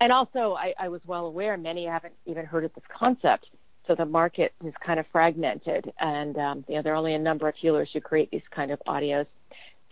And 0.00 0.12
also, 0.12 0.54
I, 0.58 0.74
I 0.78 0.88
was 0.88 1.00
well 1.06 1.26
aware 1.26 1.56
many 1.56 1.86
haven't 1.86 2.14
even 2.26 2.44
heard 2.44 2.64
of 2.64 2.74
this 2.74 2.84
concept. 2.96 3.46
So 3.86 3.94
the 3.94 4.06
market 4.06 4.52
is 4.64 4.72
kind 4.84 4.98
of 4.98 5.06
fragmented, 5.12 5.92
and 6.00 6.38
um, 6.38 6.64
you 6.68 6.76
know 6.76 6.82
there 6.82 6.94
are 6.94 6.96
only 6.96 7.14
a 7.14 7.18
number 7.18 7.48
of 7.48 7.54
healers 7.54 7.90
who 7.92 8.00
create 8.00 8.30
these 8.30 8.42
kind 8.50 8.70
of 8.70 8.80
audios. 8.88 9.26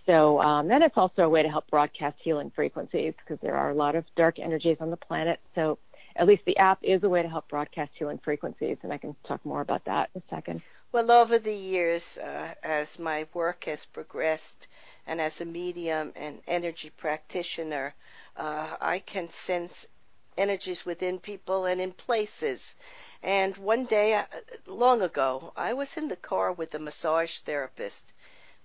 So 0.07 0.41
um, 0.41 0.67
then 0.67 0.83
it's 0.83 0.97
also 0.97 1.23
a 1.23 1.29
way 1.29 1.43
to 1.43 1.49
help 1.49 1.69
broadcast 1.69 2.17
healing 2.25 2.51
frequencies 2.55 3.13
because 3.19 3.39
there 3.43 3.55
are 3.55 3.71
a 3.71 3.75
lot 3.75 3.95
of 3.95 4.05
dark 4.17 4.39
energies 4.39 4.79
on 4.81 4.91
the 4.91 4.97
planet. 4.97 5.41
So 5.55 5.79
at 6.17 6.27
least 6.27 6.43
the 6.47 6.57
app 6.57 6.79
is 6.83 7.03
a 7.03 7.09
way 7.09 7.23
to 7.23 7.29
help 7.29 7.49
broadcast 7.49 7.93
healing 7.99 8.19
frequencies, 8.19 8.79
and 8.83 8.93
I 8.93 8.99
can 8.99 9.15
talk 9.27 9.45
more 9.45 9.61
about 9.61 9.85
that 9.85 10.11
in 10.15 10.23
a 10.27 10.35
second. 10.35 10.63
Well, 10.91 11.11
over 11.11 11.39
the 11.39 11.55
years, 11.55 12.19
uh, 12.19 12.55
as 12.63 12.99
my 12.99 13.27
work 13.33 13.65
has 13.65 13.85
progressed, 13.85 14.69
and 15.07 15.21
as 15.21 15.41
a 15.41 15.45
medium 15.47 16.13
and 16.17 16.41
energy 16.47 16.91
practitioner, 16.91 17.95
uh, 18.37 18.77
I 18.81 18.99
can 18.99 19.31
sense 19.31 19.87
energies 20.37 20.85
within 20.85 21.19
people 21.19 21.65
and 21.65 21.81
in 21.81 21.93
places. 21.93 22.75
And 23.23 23.57
one 23.57 23.85
day, 23.85 24.15
uh, 24.15 24.25
long 24.67 25.03
ago, 25.03 25.53
I 25.57 25.73
was 25.73 25.97
in 25.97 26.09
the 26.09 26.17
car 26.17 26.53
with 26.53 26.75
a 26.75 26.79
massage 26.79 27.39
therapist 27.39 28.13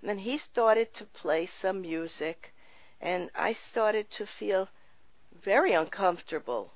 and 0.03 0.21
he 0.21 0.38
started 0.38 0.93
to 0.93 1.05
play 1.05 1.45
some 1.45 1.81
music, 1.81 2.53
and 3.01 3.31
I 3.33 3.53
started 3.53 4.12
to 4.12 4.27
feel 4.27 4.69
very 5.41 5.74
uncomfortable, 5.74 6.71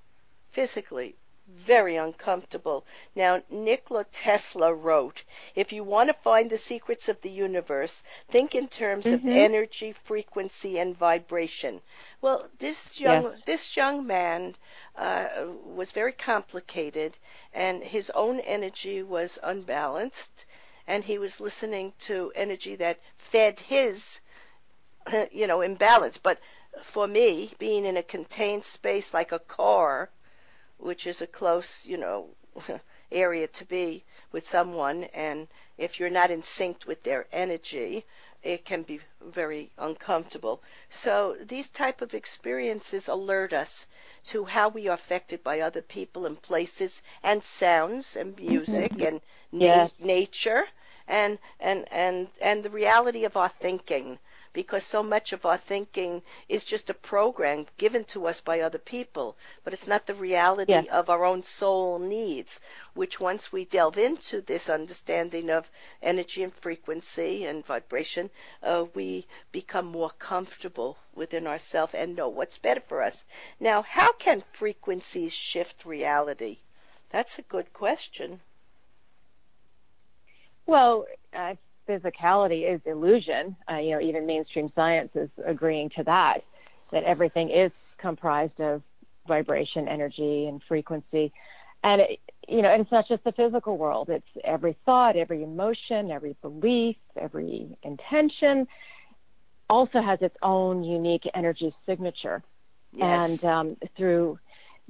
physically, 0.52 1.16
very 1.48 1.98
uncomfortable. 1.98 2.84
Now, 3.16 3.44
Nikola 3.50 4.06
Tesla 4.06 4.74
wrote, 4.74 5.24
if 5.54 5.72
you 5.72 5.84
want 5.84 6.08
to 6.10 6.14
find 6.14 6.50
the 6.50 6.58
secrets 6.58 7.10
of 7.10 7.22
the 7.22 7.30
universe, 7.30 8.02
think 8.28 8.56
in 8.56 8.68
terms 8.68 9.06
mm-hmm. 9.06 9.28
of 9.28 9.36
energy, 9.36 9.92
frequency, 9.92 10.80
and 10.80 10.98
vibration. 10.98 11.82
Well, 12.22 12.50
this 12.58 13.00
young 13.00 13.24
yes. 13.24 13.42
this 13.46 13.78
young 13.78 14.08
man 14.08 14.56
uh, 14.96 15.28
was 15.66 15.92
very 15.92 16.12
complicated, 16.12 17.18
and 17.54 17.84
his 17.84 18.10
own 18.12 18.40
energy 18.42 19.02
was 19.02 19.40
unbalanced, 19.44 20.46
and 20.88 21.04
he 21.04 21.18
was 21.18 21.40
listening 21.40 21.94
to 22.00 22.32
energy 22.36 22.76
that 22.76 23.00
fed 23.18 23.60
his, 23.60 24.20
you 25.32 25.48
know, 25.48 25.62
imbalance. 25.62 26.18
But 26.18 26.40
for 26.84 27.08
me, 27.08 27.54
being 27.58 27.86
in 27.86 27.98
a 27.98 28.04
contained 28.04 28.66
space 28.66 29.14
like 29.14 29.32
a 29.32 29.40
car, 29.40 30.10
which 30.78 31.08
is 31.08 31.22
a 31.22 31.28
close, 31.28 31.86
you 31.86 31.98
know, 31.98 32.30
area 33.12 33.48
to 33.48 33.66
be 33.66 34.04
with 34.32 34.48
someone, 34.48 35.06
and 35.14 35.48
if 35.78 36.00
you're 36.00 36.10
not 36.10 36.32
in 36.32 36.44
sync 36.44 36.86
with 36.86 37.04
their 37.04 37.28
energy, 37.32 38.06
it 38.44 38.66
can 38.66 38.84
be 38.84 39.00
very 39.22 39.72
uncomfortable. 39.78 40.62
So 40.90 41.38
these 41.42 41.70
type 41.70 42.02
of 42.02 42.14
experiences 42.14 43.08
alert 43.08 43.54
us 43.54 43.86
to 44.26 44.46
how 44.46 44.70
we 44.70 44.88
are 44.88 44.94
affected 44.94 45.44
by 45.44 45.60
other 45.60 45.82
people 45.82 46.26
and 46.26 46.42
places 46.42 47.02
and 47.24 47.44
sounds 47.44 48.16
and 48.16 48.38
music 48.38 48.94
mm-hmm. 48.94 49.06
and 49.06 49.22
na- 49.52 49.90
nature 50.00 50.68
and 51.12 51.38
and 51.60 51.86
and 51.92 52.30
and 52.40 52.64
the 52.64 52.70
reality 52.70 53.26
of 53.26 53.36
our 53.36 53.50
thinking 53.50 54.18
because 54.54 54.86
so 54.86 55.02
much 55.02 55.32
of 55.34 55.46
our 55.46 55.58
thinking 55.58 56.22
is 56.50 56.66
just 56.66 56.90
a 56.90 56.94
program 56.94 57.66
given 57.78 58.04
to 58.04 58.28
us 58.28 58.42
by 58.42 58.60
other 58.60 58.78
people, 58.78 59.38
but 59.64 59.72
it's 59.72 59.88
not 59.88 60.06
the 60.06 60.14
reality 60.14 60.74
yeah. 60.74 60.84
of 60.92 61.10
our 61.10 61.24
own 61.24 61.42
soul 61.42 62.00
needs, 62.00 62.60
which 62.94 63.20
once 63.20 63.52
we 63.52 63.64
delve 63.64 63.98
into 63.98 64.42
this 64.42 64.70
understanding 64.70 65.50
of 65.50 65.70
energy 66.02 66.44
and 66.44 66.54
frequency 66.54 67.46
and 67.46 67.66
vibration, 67.66 68.30
uh, 68.64 68.86
we 68.94 69.26
become 69.52 69.86
more 69.86 70.12
comfortable 70.12 70.98
within 71.14 71.48
ourselves 71.48 71.94
and 71.94 72.16
know 72.16 72.28
what's 72.28 72.58
better 72.58 72.82
for 72.82 73.02
us. 73.02 73.24
Now, 73.60 73.82
how 73.82 74.12
can 74.14 74.44
frequencies 74.52 75.34
shift 75.34 75.86
reality? 75.86 76.60
That's 77.10 77.40
a 77.40 77.44
good 77.44 77.72
question. 77.74 78.42
Well, 80.72 81.06
uh, 81.38 81.56
physicality 81.86 82.74
is 82.74 82.80
illusion. 82.86 83.58
Uh, 83.70 83.80
you 83.80 83.92
know, 83.92 84.00
even 84.00 84.26
mainstream 84.26 84.72
science 84.74 85.10
is 85.16 85.30
agreeing 85.46 85.90
to 85.98 86.04
that, 86.06 86.46
that 86.94 87.04
everything 87.04 87.50
is 87.50 87.74
comprised 87.98 88.58
of 88.62 88.82
vibration, 89.28 89.90
energy, 89.90 90.46
and 90.48 90.62
frequency. 90.70 91.34
And, 91.84 92.00
it, 92.00 92.22
you 92.48 92.62
know, 92.62 92.70
and 92.72 92.82
it's 92.82 92.92
not 92.92 93.06
just 93.10 93.22
the 93.26 93.34
physical 93.34 93.78
world. 93.78 94.08
It's 94.10 94.26
every 94.46 94.78
thought, 94.86 95.18
every 95.18 95.44
emotion, 95.44 96.10
every 96.10 96.38
belief, 96.42 96.96
every 97.20 97.78
intention 97.84 98.66
also 99.70 100.02
has 100.02 100.20
its 100.22 100.38
own 100.42 100.86
unique 100.86 101.30
energy 101.34 101.76
signature. 101.86 102.42
Yes. 102.94 103.42
And 103.42 103.44
um, 103.44 103.78
through 103.98 104.40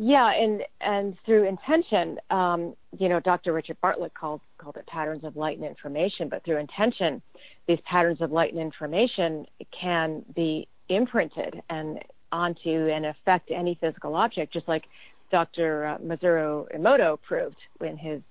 yeah, 0.04 0.32
and 0.34 0.64
and 0.82 1.16
through 1.28 1.48
intention, 1.48 2.18
um, 2.32 2.76
you 2.98 3.08
know, 3.08 3.20
Dr. 3.20 3.54
Richard 3.54 3.78
Bartlett 3.82 4.16
called 4.16 4.42
called 4.58 4.76
it 4.78 4.88
patterns 4.88 5.24
of 5.24 5.36
light 5.36 5.60
and 5.60 5.68
information. 5.68 6.28
But 6.28 6.44
through 6.44 6.58
intention, 6.58 7.22
these 7.68 7.78
patterns 7.86 8.20
of 8.20 8.32
light 8.32 8.52
and 8.52 8.60
information 8.60 9.46
can 9.80 10.26
be 10.36 10.68
imprinted 10.90 11.62
and 11.70 12.00
onto 12.32 12.90
and 12.90 13.06
affect 13.06 13.52
any 13.52 13.78
physical 13.80 14.16
object, 14.16 14.52
just 14.52 14.68
like 14.68 14.86
Dr. 15.30 15.86
Uh, 15.86 15.98
Masaru 16.00 16.66
Emoto 16.76 17.20
proved 17.22 17.58
in 17.80 17.96
his 17.96 18.22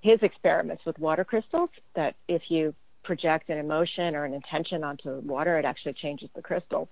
his 0.00 0.18
experiments 0.22 0.82
with 0.84 0.98
water 0.98 1.24
crystals. 1.24 1.70
That 1.94 2.16
if 2.26 2.42
you 2.48 2.74
project 3.04 3.50
an 3.50 3.58
emotion 3.58 4.16
or 4.16 4.24
an 4.24 4.34
intention 4.34 4.82
onto 4.82 5.20
water, 5.20 5.60
it 5.60 5.64
actually 5.64 5.92
changes 5.92 6.28
the 6.34 6.42
crystals. 6.42 6.88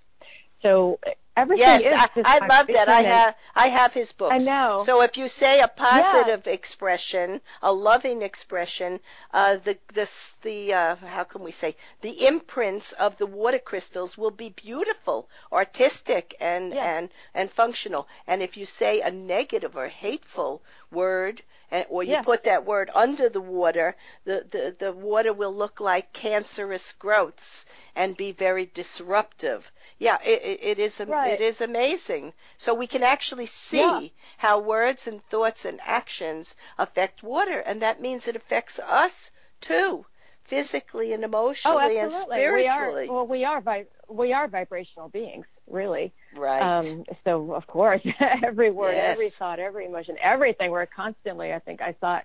So 0.62 1.00
everything 1.36 1.66
yes, 1.66 1.82
is 1.82 2.22
I, 2.24 2.38
I 2.42 2.46
love 2.46 2.66
that. 2.68 2.88
I 2.88 3.02
have 3.02 3.34
I 3.54 3.68
have 3.68 3.92
his 3.92 4.12
books. 4.12 4.34
I 4.34 4.38
know. 4.38 4.82
So 4.84 5.02
if 5.02 5.16
you 5.16 5.28
say 5.28 5.60
a 5.60 5.68
positive 5.68 6.46
yeah. 6.46 6.52
expression, 6.52 7.40
a 7.62 7.72
loving 7.72 8.22
expression, 8.22 9.00
uh, 9.32 9.56
the 9.56 9.76
this 9.92 10.32
the 10.42 10.72
uh, 10.72 10.96
how 10.96 11.24
can 11.24 11.42
we 11.42 11.52
say 11.52 11.76
the 12.00 12.26
imprints 12.26 12.92
of 12.92 13.18
the 13.18 13.26
water 13.26 13.58
crystals 13.58 14.16
will 14.16 14.30
be 14.30 14.48
beautiful, 14.48 15.28
artistic, 15.52 16.34
and 16.40 16.72
yeah. 16.72 16.96
and 16.96 17.10
and 17.34 17.52
functional. 17.52 18.08
And 18.26 18.42
if 18.42 18.56
you 18.56 18.64
say 18.64 19.00
a 19.00 19.10
negative 19.10 19.76
or 19.76 19.88
hateful 19.88 20.62
word, 20.90 21.42
and, 21.70 21.86
or 21.88 22.02
you 22.02 22.12
yeah. 22.12 22.22
put 22.22 22.44
that 22.44 22.64
word 22.64 22.90
under 22.94 23.28
the 23.28 23.40
water, 23.40 23.96
the, 24.24 24.44
the, 24.50 24.76
the 24.78 24.92
water 24.92 25.32
will 25.32 25.52
look 25.52 25.80
like 25.80 26.12
cancerous 26.12 26.92
growths 26.92 27.66
and 27.94 28.16
be 28.16 28.32
very 28.32 28.66
disruptive. 28.66 29.70
Yeah, 29.98 30.18
it, 30.22 30.60
it 30.62 30.78
is 30.78 31.00
right. 31.00 31.32
it 31.32 31.40
is 31.40 31.60
amazing. 31.60 32.34
So 32.58 32.74
we 32.74 32.86
can 32.86 33.02
actually 33.02 33.46
see 33.46 33.78
yeah. 33.78 34.08
how 34.36 34.58
words 34.58 35.06
and 35.06 35.24
thoughts 35.24 35.64
and 35.64 35.80
actions 35.82 36.54
affect 36.78 37.22
water, 37.22 37.60
and 37.60 37.80
that 37.82 38.00
means 38.00 38.28
it 38.28 38.36
affects 38.36 38.78
us 38.78 39.30
too, 39.60 40.04
physically 40.44 41.12
and 41.12 41.24
emotionally 41.24 41.98
oh, 41.98 42.02
and 42.02 42.12
spiritually. 42.12 43.04
We 43.04 43.08
are, 43.08 43.14
well, 43.14 43.26
we 43.26 43.44
are 43.44 43.60
vi- 43.60 43.86
we 44.08 44.32
are 44.32 44.48
vibrational 44.48 45.08
beings, 45.08 45.46
really. 45.68 46.12
Right. 46.34 46.60
Um, 46.60 47.04
so 47.24 47.52
of 47.54 47.66
course, 47.66 48.02
every 48.44 48.70
word, 48.70 48.92
yes. 48.92 49.12
every 49.12 49.30
thought, 49.30 49.58
every 49.58 49.86
emotion, 49.86 50.16
everything. 50.20 50.70
We're 50.70 50.86
constantly. 50.86 51.52
I 51.52 51.58
think 51.58 51.80
I 51.80 51.92
thought. 51.92 52.24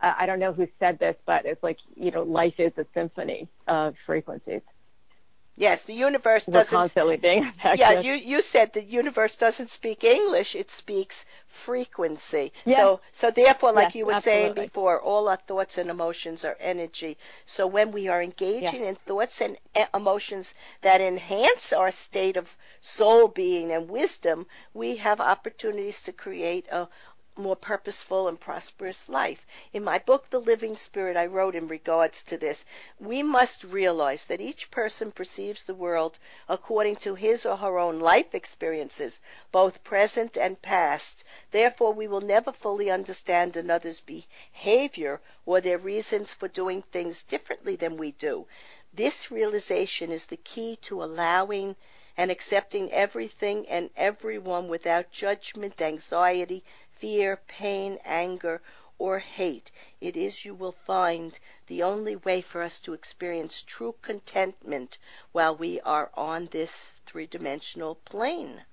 Uh, 0.00 0.12
I 0.18 0.26
don't 0.26 0.40
know 0.40 0.52
who 0.52 0.66
said 0.80 0.98
this, 0.98 1.14
but 1.26 1.46
it's 1.46 1.62
like 1.62 1.78
you 1.94 2.10
know, 2.10 2.22
life 2.22 2.54
is 2.58 2.72
a 2.76 2.86
symphony 2.94 3.48
of 3.68 3.94
frequencies. 4.06 4.62
Yes, 5.56 5.84
the 5.84 5.94
universe 5.94 6.48
we're 6.48 6.64
doesn't. 6.64 6.76
constantly 6.76 7.16
being 7.16 7.44
affected. 7.48 7.78
Yeah, 7.80 8.00
you 8.00 8.14
you 8.14 8.42
said 8.42 8.72
the 8.72 8.84
universe 8.84 9.36
doesn't 9.36 9.70
speak 9.70 10.04
English; 10.04 10.54
it 10.54 10.70
speaks 10.70 11.24
frequency. 11.46 12.52
Yes. 12.64 12.76
So 12.78 13.00
so 13.12 13.30
therefore, 13.30 13.72
like 13.72 13.88
Yes, 13.88 13.94
you 13.94 14.06
were 14.06 14.14
saying 14.14 14.54
before, 14.54 15.00
all 15.00 15.28
our 15.28 15.36
thoughts 15.36 15.78
and 15.78 15.90
emotions 15.90 16.44
are 16.44 16.56
energy. 16.60 17.18
So 17.46 17.66
when 17.66 17.92
we 17.92 18.08
are 18.08 18.22
engaging 18.22 18.84
in 18.84 18.94
thoughts 18.96 19.40
and 19.40 19.58
emotions 19.94 20.54
that 20.82 21.00
enhance 21.00 21.72
our 21.72 21.90
state 21.92 22.36
of 22.36 22.56
soul 22.80 23.28
being 23.28 23.72
and 23.72 23.88
wisdom, 23.90 24.46
we 24.74 24.96
have 24.96 25.20
opportunities 25.20 26.02
to 26.02 26.12
create 26.12 26.66
a 26.68 26.88
more 27.36 27.56
purposeful 27.56 28.28
and 28.28 28.38
prosperous 28.38 29.08
life. 29.08 29.46
In 29.72 29.82
my 29.82 29.98
book, 29.98 30.28
The 30.28 30.38
Living 30.38 30.76
Spirit, 30.76 31.16
I 31.16 31.26
wrote 31.26 31.54
in 31.54 31.66
regards 31.66 32.22
to 32.24 32.36
this, 32.36 32.64
we 33.00 33.22
must 33.22 33.64
realize 33.64 34.26
that 34.26 34.40
each 34.40 34.70
person 34.70 35.10
perceives 35.12 35.64
the 35.64 35.74
world 35.74 36.18
according 36.48 36.96
to 36.96 37.14
his 37.14 37.46
or 37.46 37.56
her 37.56 37.78
own 37.78 37.98
life 38.00 38.34
experiences, 38.34 39.20
both 39.50 39.82
present 39.82 40.36
and 40.36 40.60
past. 40.60 41.24
Therefore, 41.50 41.92
we 41.92 42.06
will 42.06 42.20
never 42.20 42.52
fully 42.52 42.90
understand 42.90 43.56
another's 43.56 44.00
behavior 44.00 45.20
or 45.46 45.60
their 45.60 45.78
reasons 45.78 46.34
for 46.34 46.48
doing 46.48 46.82
things 46.82 47.22
differently 47.22 47.76
than 47.76 47.96
we 47.96 48.12
do. 48.12 48.46
This 48.92 49.30
realization 49.30 50.12
is 50.12 50.26
the 50.26 50.36
key 50.36 50.76
to 50.82 51.02
allowing 51.02 51.76
and 52.16 52.30
accepting 52.30 52.92
everything 52.92 53.66
and 53.68 53.88
everyone 53.96 54.68
without 54.68 55.10
judgment, 55.10 55.80
anxiety, 55.80 56.62
fear, 56.90 57.40
pain, 57.48 57.98
anger, 58.04 58.60
or 58.98 59.18
hate. 59.18 59.70
It 60.00 60.16
is, 60.16 60.44
you 60.44 60.54
will 60.54 60.72
find, 60.72 61.38
the 61.66 61.82
only 61.82 62.16
way 62.16 62.42
for 62.42 62.62
us 62.62 62.78
to 62.80 62.92
experience 62.92 63.62
true 63.62 63.94
contentment 64.02 64.98
while 65.32 65.56
we 65.56 65.80
are 65.80 66.10
on 66.14 66.46
this 66.46 67.00
three 67.06 67.26
dimensional 67.26 67.94
plane. 67.94 68.64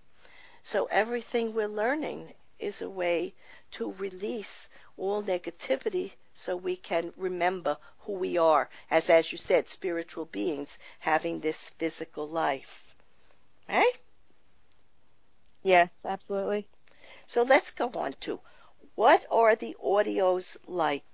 So, 0.62 0.86
everything 0.92 1.54
we're 1.54 1.68
learning 1.68 2.34
is 2.60 2.82
a 2.82 2.90
way 2.90 3.34
to 3.72 3.94
release 3.94 4.68
all 4.98 5.24
negativity 5.24 6.12
so 6.34 6.56
we 6.58 6.76
can 6.76 7.14
remember 7.16 7.78
who 8.00 8.12
we 8.12 8.38
are 8.38 8.70
as 8.92 9.10
as 9.10 9.32
you 9.32 9.38
said 9.38 9.68
spiritual 9.68 10.26
beings 10.26 10.78
having 11.00 11.40
this 11.40 11.70
physical 11.70 12.28
life 12.28 12.89
right 13.70 13.94
Yes, 15.64 15.90
absolutely. 16.06 16.68
so 17.28 17.44
let's 17.44 17.72
go 17.72 17.90
on 17.96 18.14
to 18.14 18.42
what 18.96 19.26
are 19.32 19.56
the 19.56 19.76
audios 19.84 20.58
like 20.68 21.06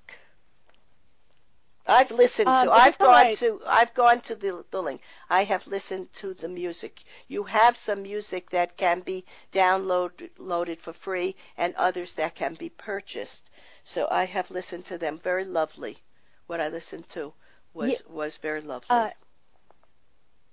I've 1.87 2.11
listened 2.11 2.47
Um, 2.47 2.67
to. 2.67 2.71
I've 2.71 2.99
gone 2.99 3.27
right- 3.27 3.37
to. 3.39 3.61
I've 3.65 3.93
gone 3.93 4.21
to 4.21 4.35
the 4.35 4.65
the 4.71 4.81
link. 4.83 5.01
I 5.29 5.43
have 5.45 5.67
listened 5.67 6.13
to 6.13 6.33
the 6.33 6.47
music. 6.47 7.03
You 7.27 7.43
have 7.43 7.77
some 7.77 8.03
music 8.03 8.49
that 8.51 8.77
can 8.77 9.01
be 9.01 9.25
downloaded 9.51 10.31
loaded 10.37 10.81
for 10.81 10.93
free, 10.93 11.35
and 11.57 11.75
others 11.75 12.13
that 12.13 12.35
can 12.35 12.53
be 12.55 12.69
purchased. 12.69 13.49
So 13.83 14.07
I 14.11 14.25
have 14.25 14.51
listened 14.51 14.85
to 14.85 14.97
them. 14.97 15.19
Very 15.19 15.45
lovely. 15.45 16.03
What 16.47 16.61
I 16.61 16.67
listened 16.69 17.09
to 17.09 17.33
was 17.73 18.01
Ye- 18.01 18.05
was 18.07 18.37
very 18.37 18.61
lovely. 18.61 18.95
Uh, 18.95 19.09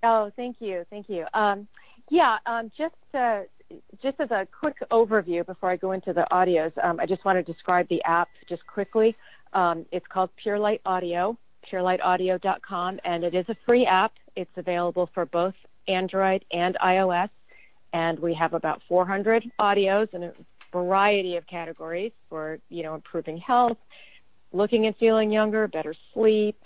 Oh, 0.02 0.30
thank 0.36 0.60
you, 0.60 0.84
thank 0.90 1.08
you. 1.08 1.26
Um, 1.34 1.68
yeah, 2.12 2.36
um, 2.44 2.70
just 2.76 2.94
uh, 3.14 3.40
just 4.02 4.20
as 4.20 4.30
a 4.30 4.46
quick 4.60 4.76
overview 4.90 5.46
before 5.46 5.70
I 5.70 5.76
go 5.76 5.92
into 5.92 6.12
the 6.12 6.26
audios, 6.30 6.72
um, 6.84 7.00
I 7.00 7.06
just 7.06 7.24
want 7.24 7.44
to 7.44 7.52
describe 7.52 7.88
the 7.88 8.02
app 8.04 8.28
just 8.50 8.66
quickly. 8.66 9.16
Um, 9.54 9.86
it's 9.92 10.04
called 10.12 10.28
Pure 10.36 10.58
Light 10.58 10.82
Audio, 10.84 11.38
purelightaudio.com, 11.72 13.00
and 13.02 13.24
it 13.24 13.34
is 13.34 13.46
a 13.48 13.56
free 13.64 13.86
app. 13.86 14.12
It's 14.36 14.50
available 14.58 15.08
for 15.14 15.24
both 15.24 15.54
Android 15.88 16.44
and 16.52 16.76
iOS, 16.84 17.30
and 17.94 18.18
we 18.18 18.34
have 18.34 18.52
about 18.52 18.82
400 18.90 19.50
audios 19.58 20.12
in 20.12 20.24
a 20.24 20.32
variety 20.70 21.36
of 21.36 21.46
categories 21.46 22.12
for 22.28 22.58
you 22.68 22.82
know 22.82 22.94
improving 22.94 23.38
health, 23.38 23.78
looking 24.52 24.86
and 24.86 24.96
feeling 24.96 25.30
younger, 25.30 25.66
better 25.68 25.94
sleep, 26.12 26.56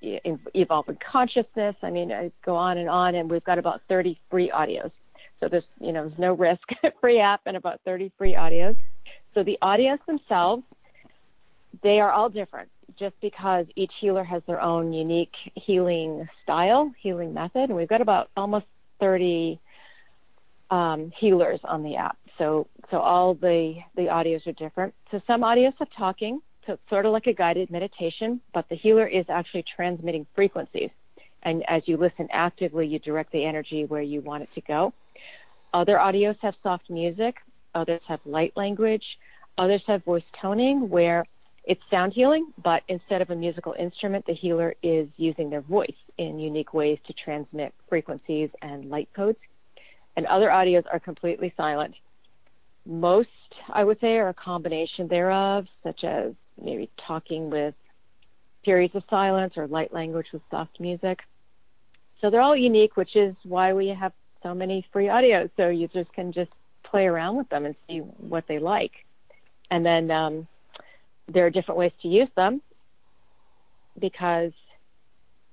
evolving 0.00 0.98
consciousness. 1.10 1.74
I 1.82 1.90
mean, 1.90 2.12
I 2.12 2.30
go 2.44 2.54
on 2.56 2.78
and 2.78 2.88
on, 2.88 3.14
and 3.14 3.30
we've 3.30 3.44
got 3.44 3.58
about 3.58 3.80
30 3.88 4.18
free 4.30 4.50
audios. 4.54 4.90
So 5.40 5.48
there's, 5.48 5.64
you 5.80 5.92
know, 5.92 6.08
there's 6.08 6.18
no 6.18 6.34
risk. 6.34 6.62
free 7.00 7.20
app 7.20 7.42
and 7.46 7.56
about 7.56 7.80
30 7.84 8.12
free 8.16 8.34
audios. 8.34 8.76
So 9.34 9.42
the 9.42 9.58
audios 9.62 9.98
themselves, 10.06 10.62
they 11.82 12.00
are 12.00 12.12
all 12.12 12.28
different, 12.28 12.68
just 12.98 13.14
because 13.20 13.66
each 13.74 13.92
healer 14.00 14.24
has 14.24 14.42
their 14.46 14.60
own 14.60 14.92
unique 14.92 15.32
healing 15.54 16.28
style, 16.44 16.92
healing 17.00 17.34
method, 17.34 17.70
and 17.70 17.76
we've 17.76 17.88
got 17.88 18.00
about 18.00 18.30
almost 18.36 18.66
30 19.00 19.58
um, 20.70 21.12
healers 21.18 21.60
on 21.64 21.82
the 21.82 21.96
app. 21.96 22.16
So, 22.38 22.66
so 22.90 22.98
all 22.98 23.34
the 23.34 23.74
the 23.96 24.02
audios 24.02 24.46
are 24.46 24.52
different. 24.52 24.94
So 25.10 25.20
some 25.26 25.42
audios 25.42 25.72
have 25.78 25.88
talking, 25.96 26.40
so 26.66 26.74
it's 26.74 26.82
sort 26.88 27.06
of 27.06 27.12
like 27.12 27.26
a 27.26 27.32
guided 27.32 27.70
meditation, 27.70 28.40
but 28.54 28.68
the 28.68 28.76
healer 28.76 29.06
is 29.06 29.24
actually 29.28 29.64
transmitting 29.76 30.26
frequencies. 30.34 30.90
And 31.42 31.64
as 31.68 31.82
you 31.86 31.96
listen 31.96 32.28
actively, 32.32 32.86
you 32.86 32.98
direct 33.00 33.32
the 33.32 33.44
energy 33.44 33.84
where 33.84 34.02
you 34.02 34.20
want 34.20 34.44
it 34.44 34.48
to 34.54 34.60
go. 34.60 34.92
Other 35.74 35.96
audios 35.96 36.36
have 36.42 36.54
soft 36.62 36.88
music, 36.88 37.36
others 37.74 38.00
have 38.06 38.20
light 38.24 38.52
language, 38.56 39.04
others 39.58 39.82
have 39.86 40.04
voice 40.04 40.22
toning 40.40 40.88
where 40.88 41.24
it's 41.64 41.80
sound 41.90 42.12
healing, 42.12 42.52
but 42.62 42.82
instead 42.88 43.22
of 43.22 43.30
a 43.30 43.36
musical 43.36 43.74
instrument, 43.78 44.26
the 44.26 44.34
healer 44.34 44.74
is 44.82 45.08
using 45.16 45.48
their 45.48 45.60
voice 45.60 45.90
in 46.18 46.38
unique 46.38 46.74
ways 46.74 46.98
to 47.06 47.12
transmit 47.12 47.72
frequencies 47.88 48.50
and 48.62 48.90
light 48.90 49.08
codes. 49.14 49.38
And 50.16 50.26
other 50.26 50.48
audios 50.48 50.84
are 50.92 51.00
completely 51.00 51.54
silent. 51.56 51.94
Most, 52.84 53.28
I 53.72 53.84
would 53.84 54.00
say, 54.00 54.16
are 54.16 54.28
a 54.28 54.34
combination 54.34 55.08
thereof, 55.08 55.66
such 55.82 56.04
as 56.04 56.32
maybe 56.60 56.90
talking 57.06 57.50
with 57.50 57.74
periods 58.64 58.94
of 58.94 59.02
silence 59.08 59.54
or 59.56 59.66
light 59.66 59.92
language 59.92 60.26
with 60.32 60.42
soft 60.50 60.80
music. 60.80 61.20
So 62.20 62.30
they're 62.30 62.40
all 62.40 62.56
unique, 62.56 62.96
which 62.96 63.16
is 63.16 63.34
why 63.44 63.72
we 63.72 63.88
have 63.88 64.12
so 64.42 64.54
many 64.54 64.86
free 64.92 65.06
audios. 65.06 65.50
So 65.56 65.68
users 65.68 66.06
can 66.14 66.32
just 66.32 66.50
play 66.84 67.06
around 67.06 67.36
with 67.36 67.48
them 67.48 67.66
and 67.66 67.74
see 67.88 67.98
what 67.98 68.44
they 68.48 68.58
like. 68.58 68.92
And 69.70 69.84
then 69.84 70.10
um, 70.10 70.46
there 71.32 71.46
are 71.46 71.50
different 71.50 71.78
ways 71.78 71.92
to 72.02 72.08
use 72.08 72.28
them 72.36 72.62
because 73.98 74.52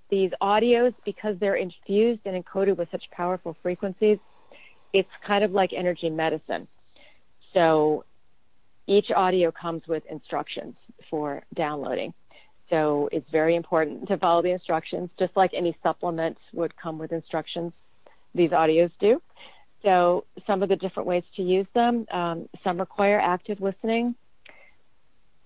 these 0.10 0.32
audios, 0.42 0.94
because 1.06 1.36
they're 1.39 1.56
infused 1.56 2.22
and 2.26 2.44
encoded 2.44 2.78
with 2.78 2.89
such 2.92 3.04
powerful 3.12 3.56
frequencies, 3.62 4.18
it's 4.94 5.10
kind 5.26 5.44
of 5.44 5.52
like 5.52 5.72
energy 5.76 6.10
medicine. 6.10 6.68
So 7.54 8.06
each 8.88 9.12
audio 9.16 9.52
comes 9.52 9.84
with 9.88 10.04
instructions 10.10 10.76
for 11.10 11.44
downloading. 11.56 12.14
So 12.70 13.10
it's 13.12 13.30
very 13.32 13.56
important 13.56 14.08
to 14.10 14.18
follow 14.18 14.42
the 14.42 14.52
instructions, 14.52 15.10
just 15.18 15.36
like 15.36 15.52
any 15.56 15.76
supplement 15.82 16.38
would 16.54 16.76
come 16.78 17.00
with 17.00 17.12
instructions. 17.12 17.74
These 18.36 18.52
audios 18.52 18.92
do. 19.00 19.22
So 19.84 20.26
some 20.46 20.62
of 20.62 20.70
the 20.70 20.76
different 20.76 21.08
ways 21.08 21.24
to 21.38 21.42
use 21.42 21.68
them, 21.74 22.06
um, 22.12 22.50
some 22.64 22.80
require 22.80 23.20
active 23.20 23.60
listening. 23.62 24.16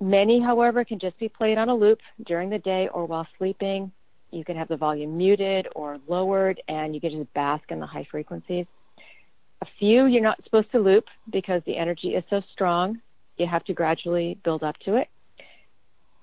Many, 0.02 0.42
however, 0.42 0.84
can 0.84 1.00
just 1.00 1.18
be 1.20 1.30
played 1.30 1.58
on 1.58 1.70
a 1.70 1.76
loop 1.76 2.00
during 2.26 2.50
the 2.50 2.58
day 2.60 2.90
or 2.94 3.06
while 3.06 3.28
sleeping. 3.38 3.92
You 4.32 4.44
can 4.44 4.58
have 4.58 4.68
the 4.68 4.76
volume 4.76 5.16
muted 5.18 5.68
or 5.76 6.00
lowered, 6.08 6.62
and 6.68 6.96
you 6.96 7.00
can 7.00 7.12
just 7.12 7.34
bask 7.34 7.64
in 7.70 7.80
the 7.80 7.86
high 7.86 8.08
frequencies. 8.10 8.66
A 9.64 9.68
few 9.80 10.08
you're 10.08 10.22
not 10.22 10.44
supposed 10.44 10.70
to 10.74 10.80
loop 10.80 11.06
because 11.32 11.62
the 11.66 11.78
energy 11.78 12.16
is 12.16 12.24
so 12.30 12.42
strong. 12.52 13.00
You 13.38 13.48
have 13.48 13.64
to 13.64 13.74
gradually 13.74 14.38
build 14.44 14.62
up 14.62 14.76
to 14.80 14.98
it. 14.98 15.08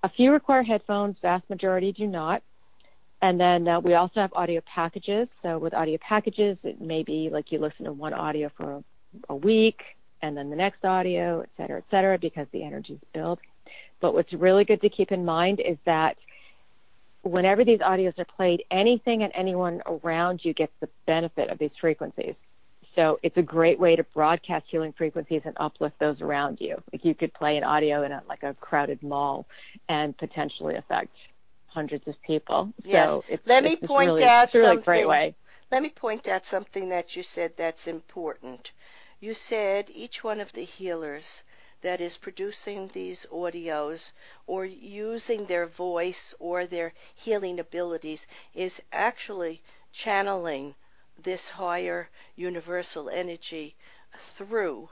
A 0.03 0.11
few 0.11 0.31
require 0.31 0.63
headphones, 0.63 1.17
vast 1.23 1.49
majority 1.49 1.91
do 1.91 2.07
not. 2.07 2.43
And 3.23 3.41
then 3.41 3.67
uh, 3.67 3.81
we 3.81 3.95
also 3.95 4.21
have 4.21 4.31
audio 4.35 4.61
packages. 4.75 5.27
So 5.43 5.57
with 5.57 5.73
audio 5.73 5.97
packages, 6.07 6.59
it 6.65 6.83
may 6.83 7.03
be 7.03 7.31
like 7.33 7.51
you 7.51 7.59
listen 7.59 7.87
to 7.87 7.95
one 7.95 8.13
audio 8.13 8.51
for 8.59 8.73
a, 8.75 8.85
a 9.31 9.37
week 9.37 9.81
and 10.21 10.37
then 10.37 10.51
the 10.51 10.57
next 10.57 10.85
audio, 10.85 11.41
et 11.41 11.49
cetera, 11.57 11.79
et 11.79 11.85
cetera, 11.91 12.19
because 12.19 12.47
the 12.53 12.63
energy 12.63 12.93
is 12.93 13.01
built. 13.15 13.39
But 14.03 14.13
what's 14.13 14.35
really 14.35 14.67
good 14.67 14.83
to 14.83 14.91
keep 14.91 15.13
in 15.13 15.25
mind 15.25 15.63
is 15.67 15.79
that 15.87 16.19
whenever 17.23 17.65
these 17.65 17.81
audios 17.81 18.19
are 18.19 18.27
played, 18.37 18.65
anything 18.71 19.23
and 19.23 19.33
anyone 19.35 19.81
around 19.87 20.41
you 20.43 20.53
gets 20.53 20.73
the 20.81 20.91
benefit 21.07 21.49
of 21.49 21.59
these 21.59 21.71
frequencies. 21.81 22.35
So 22.97 23.19
it's 23.23 23.37
a 23.37 23.43
great 23.43 23.79
way 23.79 23.95
to 23.97 24.03
broadcast 24.03 24.67
healing 24.69 24.93
frequencies 24.93 25.43
and 25.45 25.57
uplift 25.59 25.99
those 26.01 26.21
around 26.21 26.61
you. 26.61 26.83
Like 26.93 27.05
you 27.05 27.15
could 27.15 27.33
play 27.33 27.57
an 27.57 27.65
audio 27.65 28.03
in 28.03 28.13
a, 28.13 28.23
like 28.29 28.43
a 28.43 28.55
crowded 28.55 29.03
mall 29.03 29.47
and 29.89 30.17
potentially 30.19 30.75
affect 30.75 31.15
hundreds 31.67 32.07
of 32.09 32.21
people. 32.23 32.73
Yes. 32.85 33.09
So 33.09 33.25
it's, 33.29 33.47
Let 33.47 33.63
me 33.65 33.73
it's 33.75 33.87
point 33.87 34.09
really, 34.11 34.25
out 34.25 34.53
really 34.55 34.67
something. 34.67 34.85
great 34.85 35.09
way. 35.09 35.35
Let 35.71 35.83
me 35.83 35.89
point 35.91 36.27
out 36.27 36.45
something 36.45 36.89
that 36.89 37.15
you 37.15 37.23
said 37.23 37.57
that's 37.57 37.87
important. 37.87 38.73
You 39.21 39.35
said 39.35 39.91
each 39.95 40.25
one 40.25 40.41
of 40.41 40.53
the 40.53 40.65
healers 40.65 41.43
that 41.83 42.01
is 42.01 42.17
producing 42.17 42.89
these 42.89 43.25
audios 43.33 44.11
or 44.47 44.65
using 44.65 45.47
their 45.47 45.67
voice 45.67 46.35
or 46.41 46.67
their 46.67 46.93
healing 47.15 47.61
abilities 47.61 48.27
is 48.53 48.83
actually 48.93 49.63
channeling 49.93 50.75
this 51.23 51.49
higher 51.49 52.09
universal 52.37 53.09
energy 53.09 53.75
through 54.19 54.91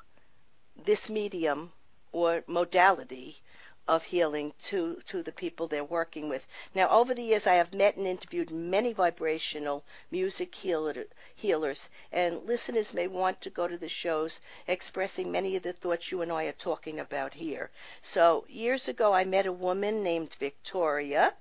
this 0.77 1.09
medium 1.09 1.73
or 2.13 2.45
modality 2.47 3.41
of 3.89 4.05
healing 4.05 4.53
to, 4.63 5.01
to 5.07 5.23
the 5.23 5.33
people 5.33 5.67
they're 5.67 5.83
working 5.83 6.29
with. 6.29 6.47
Now, 6.75 6.91
over 6.91 7.15
the 7.15 7.23
years, 7.23 7.47
I 7.47 7.55
have 7.55 7.73
met 7.73 7.97
and 7.97 8.07
interviewed 8.07 8.51
many 8.51 8.93
vibrational 8.93 9.83
music 10.11 10.55
healer, 10.55 11.07
healers, 11.35 11.89
and 12.13 12.45
listeners 12.45 12.93
may 12.93 13.07
want 13.07 13.41
to 13.41 13.51
go 13.51 13.67
to 13.67 13.79
the 13.79 13.89
shows 13.89 14.41
expressing 14.67 15.33
many 15.33 15.57
of 15.57 15.63
the 15.63 15.73
thoughts 15.73 16.13
you 16.13 16.21
and 16.21 16.31
I 16.31 16.45
are 16.45 16.53
talking 16.53 17.01
about 17.01 17.35
here. 17.35 17.71
So, 18.03 18.45
years 18.49 18.89
ago, 18.89 19.15
I 19.15 19.25
met 19.25 19.47
a 19.47 19.53
woman 19.53 20.03
named 20.03 20.35
Victoria. 20.35 21.35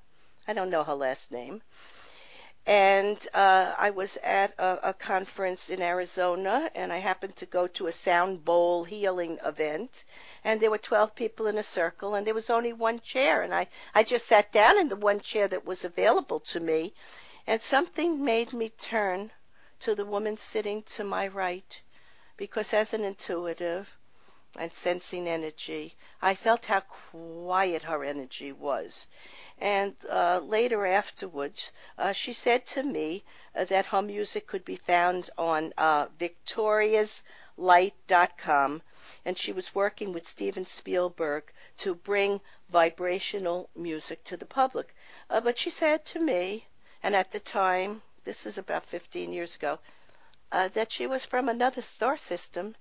I 0.47 0.53
don't 0.53 0.69
know 0.69 0.85
her 0.85 0.95
last 0.95 1.31
name 1.31 1.61
and 2.67 3.25
uh, 3.33 3.73
I 3.77 3.91
was 3.91 4.17
at 4.17 4.53
a, 4.59 4.89
a, 4.89 4.93
conference 4.93 5.69
in 5.69 5.81
Arizona, 5.81 6.69
and 6.75 6.91
I 6.91 6.97
happened 6.97 7.37
to 7.37 7.45
go 7.45 7.65
to 7.67 7.87
a 7.87 7.93
sound 7.93 8.43
bowl 8.43 8.83
healing 8.83 9.39
event, 9.45 10.03
and 10.43 10.59
there 10.59 10.69
were 10.69 10.77
12 10.77 11.15
people 11.15 11.47
in 11.47 11.57
a 11.57 11.63
circle, 11.63 12.13
and 12.13 12.27
there 12.27 12.33
was 12.33 12.49
only 12.49 12.73
one 12.73 12.99
chair, 12.99 13.41
and 13.41 13.55
I, 13.55 13.67
I 13.95 14.03
just 14.03 14.27
sat 14.27 14.51
down 14.51 14.77
in 14.77 14.89
the 14.89 14.97
one 14.97 15.21
chair 15.21 15.47
that 15.47 15.65
was 15.65 15.85
available 15.85 16.41
to 16.41 16.59
me, 16.59 16.93
and 17.47 17.61
something 17.61 18.21
made 18.21 18.51
me 18.51 18.67
turn 18.67 19.31
to 19.79 19.95
the 19.95 20.05
woman 20.05 20.35
sitting 20.35 20.83
to 20.83 21.05
my 21.05 21.25
right, 21.25 21.79
because 22.35 22.73
as 22.73 22.93
an 22.93 23.05
intuitive 23.05 23.96
and 24.57 24.73
sensing 24.73 25.27
energy, 25.27 25.95
I 26.21 26.33
felt 26.33 26.65
how 26.65 26.81
quiet 26.81 27.83
her 27.83 28.03
energy 28.03 28.51
was. 28.51 29.07
And 29.59 29.95
uh, 30.09 30.41
later 30.43 30.85
afterwards, 30.85 31.71
uh, 31.97 32.11
she 32.11 32.33
said 32.33 32.65
to 32.67 32.83
me 32.83 33.23
uh, 33.55 33.63
that 33.65 33.87
her 33.87 34.01
music 34.01 34.47
could 34.47 34.65
be 34.65 34.75
found 34.75 35.29
on 35.37 35.73
uh, 35.77 36.07
victoriaslight.com, 36.19 38.81
and 39.25 39.37
she 39.37 39.51
was 39.51 39.75
working 39.75 40.13
with 40.13 40.27
Steven 40.27 40.65
Spielberg 40.65 41.51
to 41.77 41.95
bring 41.95 42.41
vibrational 42.69 43.69
music 43.75 44.23
to 44.25 44.37
the 44.37 44.45
public. 44.45 44.93
Uh, 45.29 45.41
but 45.41 45.57
she 45.57 45.69
said 45.69 46.05
to 46.05 46.19
me, 46.19 46.67
and 47.01 47.15
at 47.15 47.31
the 47.31 47.39
time, 47.39 48.01
this 48.23 48.45
is 48.45 48.57
about 48.57 48.85
15 48.85 49.31
years 49.31 49.55
ago, 49.55 49.79
uh, 50.51 50.67
that 50.69 50.91
she 50.91 51.07
was 51.07 51.25
from 51.25 51.49
another 51.49 51.81
star 51.81 52.17
system, 52.17 52.75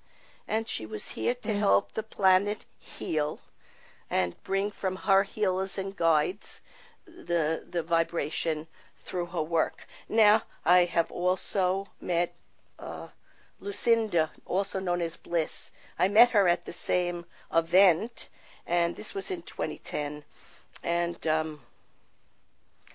and 0.48 0.68
she 0.68 0.86
was 0.86 1.08
here 1.10 1.34
to 1.34 1.50
mm. 1.50 1.58
help 1.58 1.92
the 1.92 2.02
planet 2.02 2.64
heal 2.78 3.40
and 4.08 4.42
bring 4.44 4.70
from 4.70 4.96
her 4.96 5.24
healers 5.24 5.78
and 5.78 5.96
guides 5.96 6.60
the 7.06 7.64
the 7.70 7.82
vibration 7.82 8.66
through 9.00 9.26
her 9.26 9.42
work. 9.42 9.86
Now 10.08 10.42
I 10.64 10.84
have 10.84 11.10
also 11.10 11.86
met 12.00 12.34
uh, 12.78 13.08
Lucinda, 13.60 14.30
also 14.44 14.80
known 14.80 15.00
as 15.00 15.16
Bliss. 15.16 15.70
I 15.98 16.08
met 16.08 16.30
her 16.30 16.46
at 16.46 16.64
the 16.64 16.72
same 16.72 17.24
event, 17.52 18.28
and 18.66 18.94
this 18.96 19.14
was 19.14 19.30
in 19.30 19.42
2010. 19.42 20.24
And 20.82 21.26
um, 21.26 21.62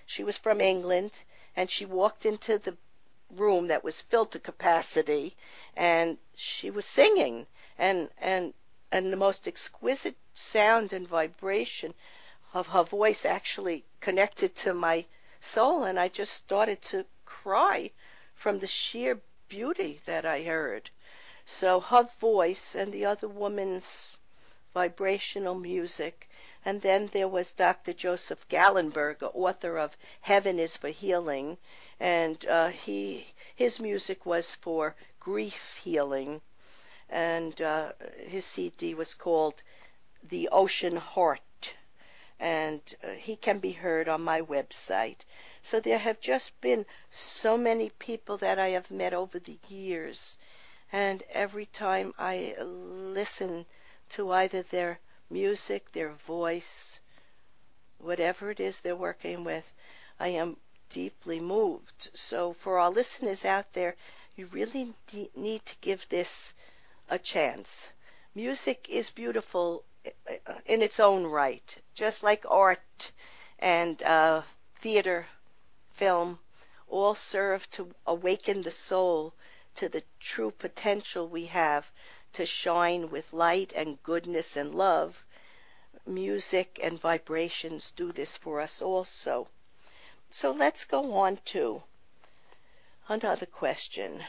she 0.06 0.22
was 0.22 0.36
from 0.36 0.60
England, 0.60 1.24
and 1.56 1.70
she 1.70 1.84
walked 1.84 2.24
into 2.24 2.58
the 2.58 2.76
room 3.30 3.68
that 3.68 3.82
was 3.82 4.00
filled 4.00 4.30
to 4.32 4.38
capacity, 4.38 5.36
and 5.76 6.18
she 6.34 6.70
was 6.70 6.84
singing, 6.86 7.46
and 7.78 8.10
and 8.18 8.54
and 8.90 9.12
the 9.12 9.16
most 9.16 9.48
exquisite 9.48 10.16
sound 10.34 10.92
and 10.92 11.08
vibration 11.08 11.94
of 12.54 12.68
her 12.68 12.82
voice 12.82 13.24
actually 13.24 13.84
connected 14.00 14.54
to 14.54 14.74
my 14.74 15.04
soul, 15.40 15.84
and 15.84 15.98
I 15.98 16.08
just 16.08 16.34
started 16.34 16.82
to 16.82 17.06
cry 17.24 17.90
from 18.34 18.58
the 18.58 18.66
sheer 18.66 19.20
beauty 19.48 20.00
that 20.04 20.24
I 20.24 20.42
heard. 20.42 20.90
So 21.46 21.80
her 21.80 22.04
voice 22.20 22.74
and 22.74 22.92
the 22.92 23.04
other 23.04 23.28
woman's 23.28 24.16
vibrational 24.72 25.54
music. 25.54 26.28
And 26.64 26.80
then 26.80 27.08
there 27.08 27.28
was 27.28 27.52
Dr. 27.52 27.92
Joseph 27.92 28.48
Gallenberg, 28.48 29.22
author 29.34 29.78
of 29.78 29.96
Heaven 30.20 30.58
is 30.58 30.76
for 30.76 30.88
Healing, 30.88 31.58
and 31.98 32.46
uh, 32.46 32.68
he 32.68 33.34
his 33.54 33.80
music 33.80 34.24
was 34.24 34.54
for 34.54 34.94
grief 35.22 35.80
healing, 35.84 36.40
and 37.08 37.62
uh, 37.62 37.92
his 38.26 38.44
CD 38.44 38.94
was 38.94 39.14
called 39.14 39.62
The 40.22 40.48
Ocean 40.50 40.96
Heart 40.96 41.40
and 42.42 42.80
uh, 43.04 43.10
he 43.10 43.36
can 43.36 43.60
be 43.60 43.70
heard 43.70 44.08
on 44.08 44.20
my 44.20 44.42
website. 44.42 45.18
So 45.62 45.78
there 45.78 45.98
have 46.00 46.20
just 46.20 46.60
been 46.60 46.84
so 47.08 47.56
many 47.56 47.90
people 47.90 48.36
that 48.38 48.58
I 48.58 48.70
have 48.70 48.90
met 48.90 49.14
over 49.14 49.38
the 49.38 49.58
years, 49.68 50.36
and 50.90 51.22
every 51.30 51.66
time 51.66 52.12
I 52.18 52.56
listen 52.60 53.64
to 54.10 54.32
either 54.32 54.62
their 54.62 54.98
music, 55.30 55.92
their 55.92 56.10
voice, 56.10 56.98
whatever 57.98 58.50
it 58.50 58.58
is 58.58 58.80
they're 58.80 58.96
working 58.96 59.44
with, 59.44 59.72
I 60.18 60.28
am 60.28 60.56
deeply 60.88 61.38
moved. 61.38 62.10
So 62.12 62.52
for 62.52 62.80
our 62.80 62.90
listeners 62.90 63.44
out 63.44 63.72
there, 63.72 63.94
you 64.34 64.46
really 64.46 64.94
need 65.36 65.64
to 65.66 65.76
give 65.80 66.08
this 66.08 66.54
a 67.08 67.18
chance. 67.18 67.90
Music 68.34 68.86
is 68.88 69.10
beautiful 69.10 69.84
in 70.66 70.82
its 70.82 70.98
own 70.98 71.26
right, 71.26 71.76
just 71.94 72.22
like 72.22 72.44
art 72.48 73.12
and 73.58 74.02
uh, 74.02 74.42
theater, 74.80 75.26
film, 75.90 76.38
all 76.88 77.14
serve 77.14 77.70
to 77.70 77.94
awaken 78.06 78.62
the 78.62 78.70
soul 78.70 79.34
to 79.74 79.88
the 79.88 80.02
true 80.18 80.50
potential 80.50 81.28
we 81.28 81.46
have 81.46 81.90
to 82.32 82.46
shine 82.46 83.10
with 83.10 83.32
light 83.32 83.72
and 83.74 84.02
goodness 84.02 84.56
and 84.56 84.74
love. 84.74 85.24
Music 86.06 86.80
and 86.82 86.98
vibrations 86.98 87.92
do 87.94 88.10
this 88.12 88.36
for 88.36 88.60
us 88.60 88.82
also. 88.82 89.48
So 90.30 90.50
let's 90.50 90.84
go 90.84 91.14
on 91.14 91.36
to 91.46 91.82
another 93.08 93.46
question. 93.46 94.22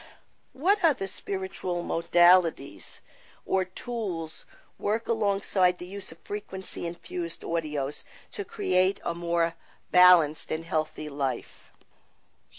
What 0.52 0.78
the 0.98 1.08
spiritual 1.08 1.82
modalities 1.82 3.00
or 3.44 3.64
tools 3.64 4.44
work 4.78 5.08
alongside 5.08 5.78
the 5.78 5.86
use 5.86 6.12
of 6.12 6.18
frequency 6.18 6.86
infused 6.86 7.42
audios 7.42 8.04
to 8.32 8.44
create 8.44 9.00
a 9.04 9.14
more 9.14 9.54
balanced 9.90 10.50
and 10.50 10.64
healthy 10.64 11.08
life? 11.08 11.72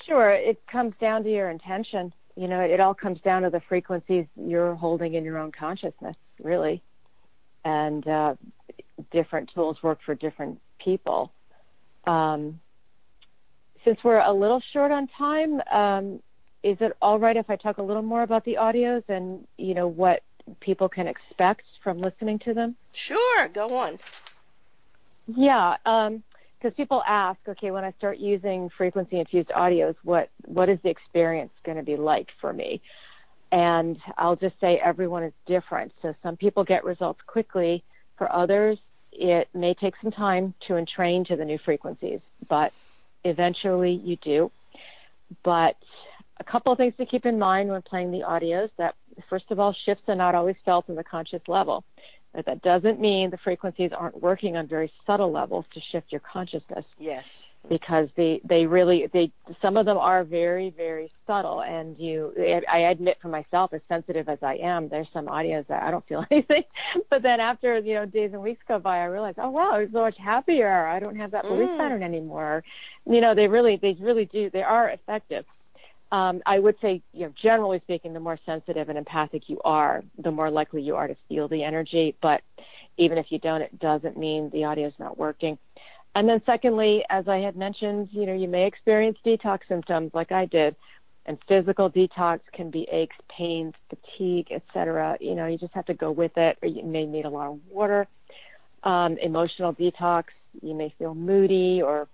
Sure. 0.06 0.32
It 0.32 0.66
comes 0.68 0.94
down 1.00 1.24
to 1.24 1.32
your 1.32 1.50
intention. 1.50 2.14
You 2.36 2.48
know, 2.48 2.62
it 2.62 2.80
all 2.80 2.94
comes 2.94 3.22
down 3.22 3.44
to 3.44 3.50
the 3.50 3.62
frequencies 3.62 4.26
you're 4.36 4.76
holding 4.76 5.14
in 5.14 5.24
your 5.24 5.38
own 5.38 5.52
consciousness, 5.52 6.18
really. 6.42 6.82
And 7.64 8.08
uh, 8.08 8.36
different 9.12 9.52
tools 9.54 9.82
work 9.82 10.00
for 10.06 10.16
different 10.16 10.60
people. 10.80 11.32
Um, 12.06 12.60
since 13.86 14.00
we're 14.04 14.20
a 14.20 14.34
little 14.34 14.62
short 14.74 14.92
on 14.92 15.08
time, 15.18 15.62
um, 15.72 16.20
is 16.64 16.78
it 16.82 16.98
all 17.02 17.20
right 17.20 17.38
if 17.38 17.50
I 17.50 17.56
talk 17.56 17.78
a 17.78 17.84
little 17.84 18.02
more 18.02 18.24
about 18.24 18.44
the 18.44 18.56
audios 18.56 19.04
and 19.08 19.48
you 19.58 19.76
know 19.76 19.88
what 19.88 20.24
people 20.60 20.90
can 20.90 21.08
expect 21.08 21.62
from 21.84 22.00
listening 22.00 22.40
to 22.40 22.54
them? 22.54 22.76
Sure, 22.92 23.48
go 23.50 23.78
on. 23.78 24.00
Yeah, 25.28 25.76
because 25.84 26.72
um, 26.72 26.72
people 26.76 27.04
ask, 27.08 27.40
okay, 27.48 27.72
when 27.72 27.84
I 27.84 27.92
start 27.98 28.18
using 28.18 28.70
frequency 28.76 29.20
infused 29.20 29.50
audios, 29.50 29.96
what 30.04 30.30
what 30.46 30.68
is 30.68 30.80
the 30.84 30.90
experience 30.90 31.52
going 31.64 31.78
to 31.78 31.84
be 31.84 31.96
like 31.96 32.30
for 32.42 32.52
me? 32.52 32.82
And 33.52 33.98
I'll 34.18 34.36
just 34.36 34.60
say 34.60 34.82
everyone 34.84 35.24
is 35.24 35.34
different. 35.46 35.94
So 36.02 36.16
some 36.24 36.36
people 36.36 36.64
get 36.64 36.84
results 36.84 37.22
quickly. 37.26 37.84
For 38.18 38.32
others, 38.32 38.80
it 39.12 39.50
may 39.54 39.74
take 39.76 39.94
some 40.02 40.12
time 40.12 40.54
to 40.68 40.74
entrain 40.78 41.26
to 41.26 41.36
the 41.36 41.46
new 41.46 41.60
frequencies, 41.64 42.22
but 42.50 42.72
eventually 43.26 44.02
you 44.04 44.18
do. 44.18 44.52
But 45.44 45.76
a 46.40 46.44
couple 46.44 46.72
of 46.72 46.78
things 46.78 46.94
to 46.98 47.06
keep 47.06 47.26
in 47.26 47.38
mind 47.40 47.70
when 47.70 47.82
playing 47.82 48.12
the 48.12 48.20
audios 48.20 48.70
that 48.78 48.96
first 49.30 49.46
of 49.50 49.60
all 49.60 49.76
shifts 49.86 50.04
are 50.08 50.16
not 50.16 50.36
always 50.36 50.56
felt 50.64 50.88
in 50.88 50.96
the 50.96 51.04
conscious 51.04 51.42
level. 51.48 51.84
But 52.34 52.46
that 52.46 52.62
doesn't 52.62 53.00
mean 53.00 53.30
the 53.30 53.38
frequencies 53.38 53.92
aren't 53.98 54.22
working 54.22 54.58
on 54.58 54.68
very 54.68 54.92
subtle 55.06 55.32
levels 55.32 55.66
to 55.74 55.82
shift 55.92 56.12
your 56.12 56.22
consciousness. 56.22 56.86
Yes 57.00 57.40
because 57.70 58.08
they 58.16 58.42
they 58.48 58.66
really 58.66 59.08
they 59.14 59.32
some 59.62 59.78
of 59.78 59.86
them 59.86 59.98
are 59.98 60.24
very 60.24 60.74
very 60.76 61.12
subtle 61.26 61.62
and 61.62 61.98
you 61.98 62.34
i 62.72 62.80
admit 62.80 63.18
for 63.22 63.28
myself 63.28 63.74
as 63.74 63.82
sensitive 63.88 64.30
as 64.30 64.38
i 64.42 64.56
am 64.56 64.88
there's 64.90 65.08
some 65.14 65.26
audios 65.28 65.66
that 65.68 65.84
i 65.84 65.92
don't 65.92 66.06
feel 66.08 66.24
anything 66.32 66.64
but 67.10 67.22
then 67.22 67.40
after 67.40 67.80
you 67.80 67.94
know 67.94 68.06
days 68.06 68.32
and 68.34 68.42
weeks 68.42 68.62
go 68.68 68.78
by 68.80 69.00
i 69.00 69.06
realize 69.06 69.36
oh 69.38 69.50
wow 69.50 69.72
i'm 69.72 69.92
so 69.92 70.02
much 70.02 70.16
happier 70.18 70.88
i 70.88 71.00
don't 71.00 71.16
have 71.16 71.32
that 71.32 71.44
belief 71.44 71.70
mm. 71.70 71.78
pattern 71.78 72.04
anymore 72.04 72.64
you 73.06 73.22
know 73.22 73.34
they 73.34 73.48
really 73.48 73.80
they 73.82 73.96
really 74.00 74.26
do 74.26 74.50
they 74.52 74.64
are 74.64 74.90
effective 74.90 75.46
um, 76.12 76.42
I 76.46 76.60
would 76.60 76.76
say, 76.82 77.02
you 77.14 77.26
know, 77.26 77.34
generally 77.42 77.82
speaking, 77.84 78.14
the 78.14 78.20
more 78.20 78.38
sensitive 78.46 78.90
and 78.90 78.98
empathic 78.98 79.44
you 79.48 79.60
are, 79.66 80.04
the 80.24 80.32
more 80.32 80.52
likely 80.52 80.82
you 80.82 80.96
are 80.96 81.08
to 81.08 81.16
feel 81.28 81.48
the 81.48 81.64
energy. 81.64 82.16
But 82.22 82.42
even 82.98 83.18
if 83.18 83.26
you 83.30 83.40
don't, 83.40 83.62
it 83.62 83.78
doesn't 83.80 84.18
mean 84.18 84.50
the 84.54 84.64
audio 84.64 84.88
is 84.88 84.94
not 85.00 85.18
working. 85.18 85.58
And 86.16 86.30
then 86.30 86.42
secondly, 86.46 87.04
as 87.10 87.28
I 87.28 87.40
had 87.40 87.58
mentioned, 87.58 88.10
you 88.12 88.26
know, 88.26 88.34
you 88.34 88.48
may 88.48 88.66
experience 88.66 89.18
detox 89.26 89.60
symptoms 89.68 90.12
like 90.14 90.32
I 90.32 90.46
did. 90.46 90.76
And 91.26 91.38
physical 91.48 91.90
detox 91.90 92.40
can 92.54 92.70
be 92.70 92.88
aches, 92.92 93.16
pains, 93.28 93.74
fatigue, 93.90 94.48
etc. 94.52 95.18
You 95.20 95.36
know, 95.36 95.48
you 95.48 95.58
just 95.58 95.74
have 95.74 95.88
to 95.88 95.94
go 95.94 96.12
with 96.12 96.38
it, 96.38 96.58
or 96.62 96.70
you 96.70 96.84
may 96.84 97.06
need 97.06 97.26
a 97.26 97.30
lot 97.30 97.48
of 97.48 97.60
water. 97.70 98.08
Um, 98.84 99.18
emotional 99.18 99.74
detox, 99.74 100.26
you 100.62 100.76
may 100.76 100.94
feel 100.98 101.16
moody, 101.16 101.82
or 101.82 102.08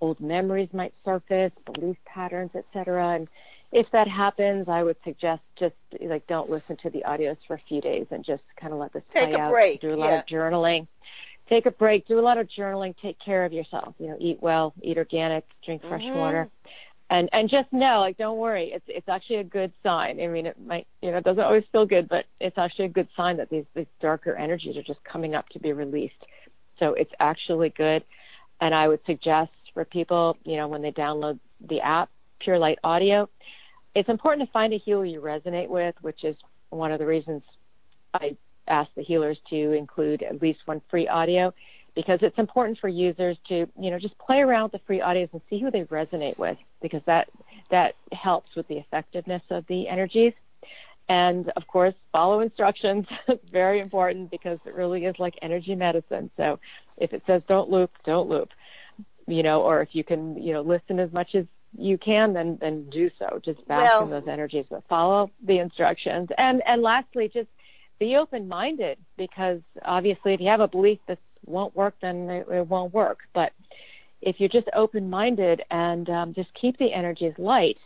old 0.00 0.20
memories 0.20 0.68
might 0.72 0.92
surface, 1.04 1.52
belief 1.64 1.96
patterns, 2.04 2.50
etc. 2.54 3.14
And 3.14 3.28
if 3.72 3.90
that 3.92 4.06
happens, 4.06 4.68
I 4.68 4.82
would 4.82 4.96
suggest 5.02 5.42
just 5.58 5.74
like 6.00 6.26
don't 6.26 6.50
listen 6.50 6.76
to 6.82 6.90
the 6.90 7.04
audios 7.06 7.38
for 7.46 7.54
a 7.54 7.60
few 7.66 7.80
days 7.80 8.06
and 8.10 8.24
just 8.24 8.42
kind 8.60 8.72
of 8.72 8.78
let 8.78 8.92
this 8.92 9.02
Take 9.12 9.30
play 9.30 9.40
a 9.40 9.44
out. 9.44 9.50
break. 9.50 9.80
Do 9.80 9.94
a 9.94 9.96
lot 9.96 10.10
yeah. 10.10 10.18
of 10.18 10.26
journaling. 10.26 10.86
Take 11.48 11.66
a 11.66 11.70
break. 11.70 12.08
Do 12.08 12.18
a 12.18 12.20
lot 12.20 12.38
of 12.38 12.48
journaling. 12.48 12.94
Take 13.00 13.18
care 13.24 13.44
of 13.44 13.52
yourself. 13.52 13.94
You 13.98 14.08
know, 14.08 14.16
eat 14.18 14.38
well, 14.40 14.74
eat 14.82 14.98
organic, 14.98 15.44
drink 15.64 15.82
fresh 15.82 16.02
mm-hmm. 16.02 16.18
water, 16.18 16.48
and 17.08 17.28
and 17.32 17.48
just 17.48 17.72
know, 17.72 18.00
like, 18.00 18.18
don't 18.18 18.38
worry. 18.38 18.72
It's 18.74 18.84
it's 18.88 19.08
actually 19.08 19.36
a 19.36 19.44
good 19.44 19.72
sign. 19.82 20.20
I 20.20 20.26
mean, 20.26 20.46
it 20.46 20.56
might, 20.58 20.86
you 21.02 21.12
know, 21.12 21.18
it 21.18 21.24
doesn't 21.24 21.42
always 21.42 21.64
feel 21.70 21.86
good, 21.86 22.08
but 22.08 22.24
it's 22.40 22.58
actually 22.58 22.86
a 22.86 22.90
good 22.90 23.08
sign 23.16 23.36
that 23.36 23.48
these 23.48 23.64
these 23.74 23.86
darker 24.00 24.34
energies 24.34 24.76
are 24.76 24.82
just 24.82 25.02
coming 25.04 25.34
up 25.34 25.48
to 25.50 25.60
be 25.60 25.72
released. 25.72 26.14
So 26.80 26.94
it's 26.94 27.12
actually 27.20 27.70
good, 27.70 28.02
and 28.60 28.74
I 28.74 28.88
would 28.88 29.00
suggest 29.06 29.52
for 29.72 29.84
people, 29.84 30.36
you 30.44 30.56
know, 30.56 30.66
when 30.66 30.82
they 30.82 30.90
download 30.90 31.38
the 31.68 31.80
app, 31.80 32.10
Pure 32.40 32.58
Light 32.58 32.78
Audio, 32.82 33.28
it's 33.94 34.08
important 34.08 34.48
to 34.48 34.52
find 34.52 34.72
a 34.72 34.78
healer 34.78 35.04
you 35.04 35.20
resonate 35.20 35.68
with, 35.68 35.94
which 36.00 36.24
is 36.24 36.36
one 36.70 36.92
of 36.92 36.98
the 36.98 37.06
reasons 37.06 37.42
I 38.12 38.36
ask 38.68 38.90
the 38.96 39.02
healers 39.02 39.38
to 39.50 39.72
include 39.72 40.22
at 40.22 40.42
least 40.42 40.60
one 40.64 40.80
free 40.90 41.08
audio 41.08 41.52
because 41.96 42.18
it's 42.20 42.38
important 42.38 42.78
for 42.78 42.88
users 42.88 43.38
to, 43.48 43.66
you 43.80 43.90
know, 43.90 43.98
just 43.98 44.16
play 44.18 44.38
around 44.40 44.64
with 44.64 44.72
the 44.72 44.86
free 44.86 45.00
audios 45.00 45.32
and 45.32 45.40
see 45.48 45.58
who 45.58 45.70
they 45.70 45.82
resonate 45.84 46.38
with 46.38 46.58
because 46.82 47.00
that 47.06 47.28
that 47.70 47.94
helps 48.12 48.54
with 48.54 48.68
the 48.68 48.76
effectiveness 48.76 49.42
of 49.50 49.66
the 49.66 49.88
energies. 49.88 50.34
And 51.08 51.50
of 51.56 51.66
course, 51.66 51.94
follow 52.12 52.40
instructions. 52.40 53.06
it's 53.28 53.48
very 53.50 53.80
important 53.80 54.30
because 54.30 54.58
it 54.66 54.74
really 54.74 55.06
is 55.06 55.18
like 55.18 55.34
energy 55.40 55.74
medicine. 55.74 56.30
So 56.36 56.58
if 56.98 57.12
it 57.12 57.22
says 57.26 57.42
don't 57.48 57.70
loop, 57.70 57.90
don't 58.04 58.28
loop. 58.28 58.50
You 59.26 59.42
know, 59.42 59.62
or 59.62 59.80
if 59.80 59.88
you 59.92 60.04
can, 60.04 60.40
you 60.40 60.52
know, 60.52 60.60
listen 60.60 61.00
as 61.00 61.12
much 61.12 61.34
as 61.34 61.46
you 61.76 61.98
can, 61.98 62.32
then 62.34 62.58
then 62.60 62.90
do 62.90 63.10
so. 63.18 63.40
Just 63.44 63.66
bask 63.66 63.82
well, 63.82 64.04
in 64.04 64.10
those 64.10 64.28
energies, 64.28 64.66
but 64.68 64.84
follow 64.88 65.30
the 65.42 65.58
instructions. 65.58 66.28
And 66.36 66.62
and 66.66 66.82
lastly, 66.82 67.30
just 67.32 67.48
be 67.98 68.16
open 68.16 68.48
minded 68.48 68.98
because 69.16 69.60
obviously, 69.84 70.34
if 70.34 70.40
you 70.40 70.48
have 70.48 70.60
a 70.60 70.68
belief 70.68 70.98
this 71.06 71.18
won't 71.44 71.74
work, 71.74 71.94
then 72.02 72.28
it, 72.28 72.46
it 72.50 72.68
won't 72.68 72.92
work. 72.92 73.18
But 73.34 73.52
if 74.20 74.36
you're 74.38 74.48
just 74.48 74.68
open 74.74 75.08
minded 75.08 75.62
and 75.70 76.08
um, 76.08 76.34
just 76.34 76.48
keep 76.60 76.78
the 76.78 76.92
energies 76.92 77.34
light, 77.38 77.78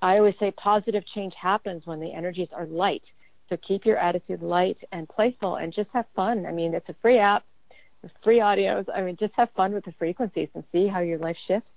I 0.00 0.18
always 0.18 0.34
say 0.38 0.50
positive 0.52 1.04
change 1.14 1.34
happens 1.40 1.82
when 1.86 2.00
the 2.00 2.12
energies 2.12 2.48
are 2.52 2.66
light. 2.66 3.02
So 3.48 3.56
keep 3.66 3.86
your 3.86 3.96
attitude 3.96 4.42
light 4.42 4.76
and 4.92 5.08
playful, 5.08 5.56
and 5.56 5.72
just 5.72 5.88
have 5.94 6.04
fun. 6.14 6.44
I 6.46 6.52
mean, 6.52 6.74
it's 6.74 6.88
a 6.88 6.94
free 7.00 7.18
app, 7.18 7.44
free 8.22 8.38
audios. 8.38 8.84
I 8.94 9.00
mean, 9.00 9.16
just 9.18 9.32
have 9.36 9.48
fun 9.56 9.72
with 9.72 9.86
the 9.86 9.92
frequencies 9.98 10.48
and 10.54 10.64
see 10.70 10.86
how 10.86 11.00
your 11.00 11.18
life 11.18 11.36
shifts. 11.46 11.68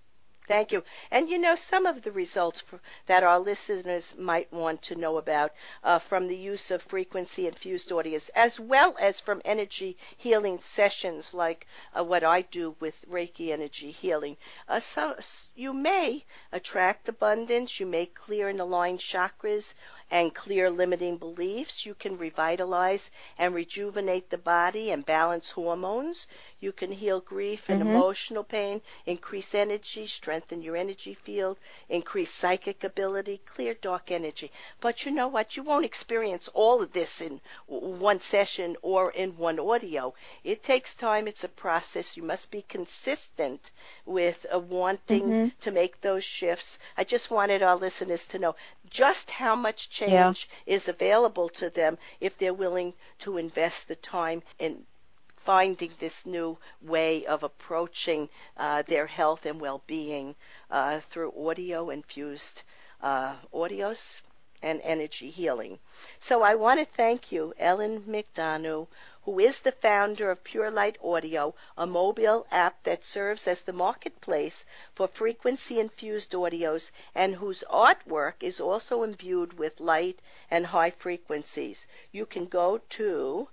Thank 0.48 0.72
you. 0.72 0.84
And 1.10 1.30
you 1.30 1.38
know, 1.40 1.56
some 1.56 1.86
of 1.86 2.02
the 2.04 2.12
results 2.12 2.62
for, 2.62 2.80
that 3.08 3.24
our 3.24 3.40
listeners 3.40 4.16
might 4.18 4.52
want 4.52 4.82
to 4.84 4.96
know 4.96 5.18
about 5.18 5.52
uh, 5.84 5.98
from 6.00 6.28
the 6.28 6.36
use 6.38 6.70
of 6.72 6.82
frequency 6.84 7.48
infused 7.48 7.90
audios, 7.90 8.30
as 8.36 8.60
well 8.60 8.96
as 9.00 9.20
from 9.20 9.42
energy 9.46 9.98
healing 10.18 10.60
sessions 10.60 11.34
like 11.34 11.66
uh, 11.98 12.04
what 12.04 12.24
I 12.24 12.42
do 12.42 12.76
with 12.80 13.04
Reiki 13.10 13.52
energy 13.52 13.92
healing. 13.92 14.38
Uh, 14.68 14.80
so 14.80 15.16
you 15.56 15.74
may 15.74 16.26
attract 16.52 17.08
abundance, 17.10 17.80
you 17.80 17.86
may 17.86 18.06
clear 18.06 18.50
and 18.50 18.60
align 18.60 18.98
chakras 18.98 19.74
and 20.10 20.36
clear 20.36 20.70
limiting 20.70 21.18
beliefs. 21.18 21.86
You 21.86 21.96
can 21.96 22.18
revitalize 22.18 23.10
and 23.38 23.56
rejuvenate 23.56 24.30
the 24.30 24.38
body 24.38 24.92
and 24.92 25.06
balance 25.06 25.52
hormones. 25.52 26.28
You 26.64 26.72
can 26.72 26.92
heal 26.92 27.20
grief 27.20 27.70
and 27.70 27.82
mm-hmm. 27.82 27.96
emotional 27.96 28.44
pain, 28.44 28.84
increase 29.08 29.56
energy, 29.56 30.06
strengthen 30.06 30.62
your 30.62 30.76
energy 30.78 31.16
field, 31.16 31.58
increase 31.90 32.30
psychic 32.30 32.84
ability, 32.84 33.42
clear 33.48 33.74
dark 33.74 34.12
energy. 34.12 34.52
But 34.80 35.04
you 35.04 35.12
know 35.12 35.28
what? 35.28 35.58
You 35.58 35.64
won't 35.64 35.86
experience 35.86 36.48
all 36.54 36.84
of 36.84 36.94
this 36.94 37.20
in 37.20 37.42
one 37.66 38.20
session 38.20 38.78
or 38.84 39.10
in 39.10 39.38
one 39.38 39.60
audio. 39.60 40.14
It 40.44 40.62
takes 40.62 40.94
time. 40.94 41.28
It's 41.28 41.44
a 41.44 41.50
process. 41.50 42.16
You 42.16 42.22
must 42.22 42.52
be 42.52 42.62
consistent 42.62 43.72
with 44.06 44.46
uh, 44.54 44.60
wanting 44.60 45.24
mm-hmm. 45.24 45.60
to 45.62 45.72
make 45.72 46.00
those 46.02 46.24
shifts. 46.24 46.78
I 46.96 47.06
just 47.06 47.32
wanted 47.32 47.64
our 47.64 47.76
listeners 47.76 48.28
to 48.28 48.38
know 48.38 48.56
just 48.88 49.32
how 49.32 49.56
much 49.56 49.90
change 49.90 50.48
yeah. 50.68 50.76
is 50.76 50.88
available 50.88 51.50
to 51.50 51.72
them 51.72 51.98
if 52.20 52.38
they're 52.38 52.54
willing 52.54 52.94
to 53.20 53.38
invest 53.38 53.88
the 53.88 53.96
time 53.96 54.44
in 54.60 54.86
finding 55.44 55.92
this 56.00 56.26
new 56.26 56.58
way 56.82 57.26
of 57.26 57.44
approaching 57.44 58.30
uh, 58.58 58.82
their 58.84 59.08
health 59.08 59.46
and 59.46 59.60
well-being 59.60 60.36
uh, 60.70 61.00
through 61.10 61.34
audio 61.48 61.90
infused 61.90 62.62
uh, 63.02 63.36
audios 63.54 64.22
and 64.64 64.80
energy 64.84 65.32
healing. 65.32 65.80
So 66.20 66.44
I 66.44 66.54
want 66.54 66.80
to 66.80 66.86
thank 66.86 67.32
you, 67.32 67.54
Ellen 67.58 68.02
McDonough, 68.02 68.88
who 69.24 69.40
is 69.40 69.60
the 69.62 69.72
founder 69.72 70.30
of 70.30 70.44
Pure 70.44 70.70
Light 70.72 70.98
Audio, 71.04 71.56
a 71.78 71.88
mobile 71.88 72.46
app 72.52 72.84
that 72.84 73.04
serves 73.04 73.48
as 73.48 73.64
the 73.64 73.74
marketplace 73.74 74.66
for 74.94 75.08
frequency 75.08 75.80
infused 75.80 76.32
audios 76.34 76.92
and 77.16 77.36
whose 77.36 77.64
artwork 77.72 78.36
is 78.42 78.60
also 78.60 79.02
imbued 79.02 79.58
with 79.58 79.80
light 79.80 80.20
and 80.52 80.68
high 80.68 80.92
frequencies. 80.92 81.88
You 82.12 82.28
can 82.28 82.46
go 82.46 82.80
to 82.90 83.48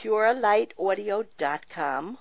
purelight.audio.com 0.00 2.18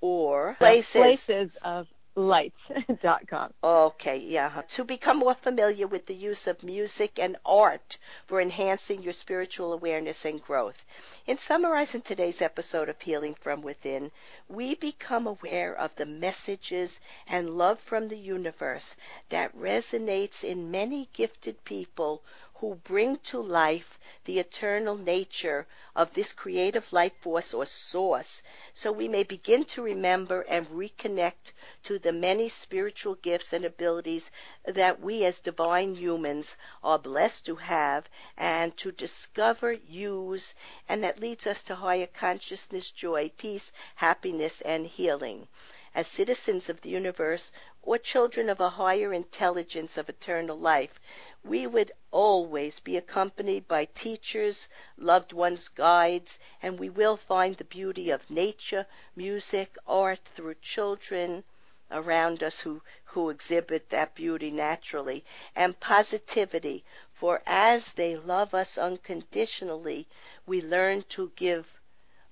or 0.00 0.54
places, 0.58 0.92
places 0.92 1.58
of 1.64 1.88
light.com. 2.14 3.52
Okay, 3.62 4.18
yeah. 4.18 4.62
To 4.68 4.84
become 4.84 5.18
more 5.18 5.34
familiar 5.34 5.86
with 5.86 6.06
the 6.06 6.14
use 6.14 6.46
of 6.46 6.64
music 6.64 7.18
and 7.18 7.36
art 7.44 7.98
for 8.26 8.40
enhancing 8.40 9.02
your 9.02 9.12
spiritual 9.12 9.72
awareness 9.72 10.24
and 10.24 10.42
growth. 10.42 10.84
In 11.26 11.36
summarizing 11.36 12.02
today's 12.02 12.40
episode 12.40 12.88
of 12.88 13.00
Healing 13.00 13.34
from 13.34 13.60
Within, 13.60 14.10
we 14.48 14.74
become 14.74 15.26
aware 15.26 15.74
of 15.74 15.94
the 15.96 16.06
messages 16.06 17.00
and 17.26 17.58
love 17.58 17.80
from 17.80 18.08
the 18.08 18.18
universe 18.18 18.96
that 19.28 19.56
resonates 19.56 20.42
in 20.42 20.70
many 20.70 21.08
gifted 21.12 21.64
people 21.64 22.22
who 22.60 22.74
bring 22.84 23.16
to 23.18 23.38
life 23.38 23.98
the 24.24 24.38
eternal 24.38 24.96
nature 24.96 25.66
of 25.94 26.14
this 26.14 26.32
creative 26.32 26.90
life 26.90 27.12
force 27.20 27.52
or 27.52 27.66
source, 27.66 28.42
so 28.72 28.90
we 28.90 29.06
may 29.06 29.22
begin 29.22 29.62
to 29.62 29.82
remember 29.82 30.40
and 30.42 30.66
reconnect 30.68 31.52
to 31.82 31.98
the 31.98 32.12
many 32.12 32.48
spiritual 32.48 33.14
gifts 33.16 33.52
and 33.52 33.64
abilities 33.64 34.30
that 34.64 34.98
we 35.00 35.24
as 35.24 35.38
divine 35.40 35.94
humans 35.94 36.56
are 36.82 36.98
blessed 36.98 37.44
to 37.44 37.56
have 37.56 38.08
and 38.38 38.74
to 38.76 38.90
discover, 38.90 39.72
use, 39.72 40.54
and 40.88 41.04
that 41.04 41.20
leads 41.20 41.46
us 41.46 41.62
to 41.62 41.74
higher 41.74 42.06
consciousness, 42.06 42.90
joy, 42.90 43.30
peace, 43.36 43.70
happiness, 43.96 44.62
and 44.62 44.86
healing. 44.86 45.46
As 45.94 46.06
citizens 46.08 46.68
of 46.68 46.82
the 46.82 46.90
universe 46.90 47.50
or 47.82 47.96
children 47.96 48.50
of 48.50 48.60
a 48.60 48.68
higher 48.68 49.14
intelligence 49.14 49.96
of 49.96 50.08
eternal 50.10 50.58
life, 50.58 51.00
we 51.46 51.64
would 51.66 51.92
always 52.10 52.80
be 52.80 52.96
accompanied 52.96 53.68
by 53.68 53.84
teachers, 53.84 54.66
loved 54.96 55.32
ones, 55.32 55.68
guides, 55.68 56.38
and 56.60 56.78
we 56.78 56.90
will 56.90 57.16
find 57.16 57.54
the 57.56 57.64
beauty 57.64 58.10
of 58.10 58.28
nature, 58.28 58.84
music, 59.14 59.76
art 59.86 60.20
through 60.34 60.54
children 60.60 61.44
around 61.90 62.42
us 62.42 62.60
who, 62.60 62.82
who 63.04 63.30
exhibit 63.30 63.88
that 63.90 64.12
beauty 64.14 64.50
naturally, 64.50 65.24
and 65.54 65.78
positivity, 65.78 66.84
for 67.12 67.40
as 67.46 67.92
they 67.92 68.16
love 68.16 68.52
us 68.52 68.76
unconditionally, 68.76 70.08
we 70.46 70.60
learn 70.60 71.00
to 71.02 71.30
give 71.36 71.80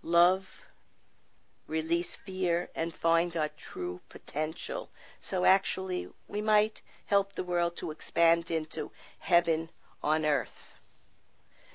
love, 0.03 0.63
release 1.69 2.17
fear, 2.17 2.69
and 2.75 2.93
find 2.93 3.37
our 3.37 3.49
true 3.51 4.01
potential. 4.09 4.91
So 5.21 5.45
actually, 5.45 6.09
we 6.27 6.43
might 6.43 6.83
help 7.15 7.33
the 7.35 7.45
world 7.45 7.77
to 7.77 7.93
expand 7.93 8.51
into 8.51 8.91
heaven 9.21 9.71
on 10.03 10.27
earth. 10.27 10.75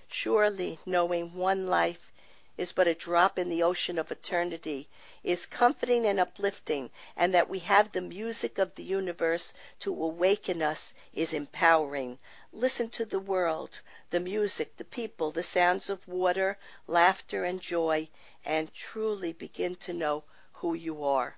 Surely, 0.09 0.77
knowing 0.85 1.33
one 1.33 1.65
life 1.65 2.11
is 2.57 2.73
but 2.73 2.89
a 2.89 2.93
drop 2.93 3.39
in 3.39 3.47
the 3.47 3.63
ocean 3.63 3.97
of 3.97 4.11
eternity 4.11 4.89
is 5.23 5.45
comforting 5.45 6.05
and 6.05 6.19
uplifting, 6.19 6.89
and 7.15 7.33
that 7.33 7.47
we 7.47 7.59
have 7.59 7.89
the 7.93 8.01
music 8.01 8.57
of 8.57 8.75
the 8.75 8.83
universe 8.83 9.53
to 9.79 9.93
awaken 10.03 10.61
us 10.61 10.93
is 11.13 11.31
empowering. 11.31 12.19
Listen 12.51 12.89
to 12.89 13.05
the 13.05 13.17
world, 13.17 13.79
the 14.09 14.19
music, 14.19 14.75
the 14.75 14.83
people, 14.83 15.31
the 15.31 15.41
sounds 15.41 15.89
of 15.89 16.05
water, 16.05 16.57
laughter, 16.85 17.45
and 17.45 17.61
joy, 17.61 18.09
and 18.43 18.73
truly 18.73 19.31
begin 19.31 19.73
to 19.75 19.93
know 19.93 20.25
who 20.51 20.73
you 20.73 21.01
are. 21.01 21.37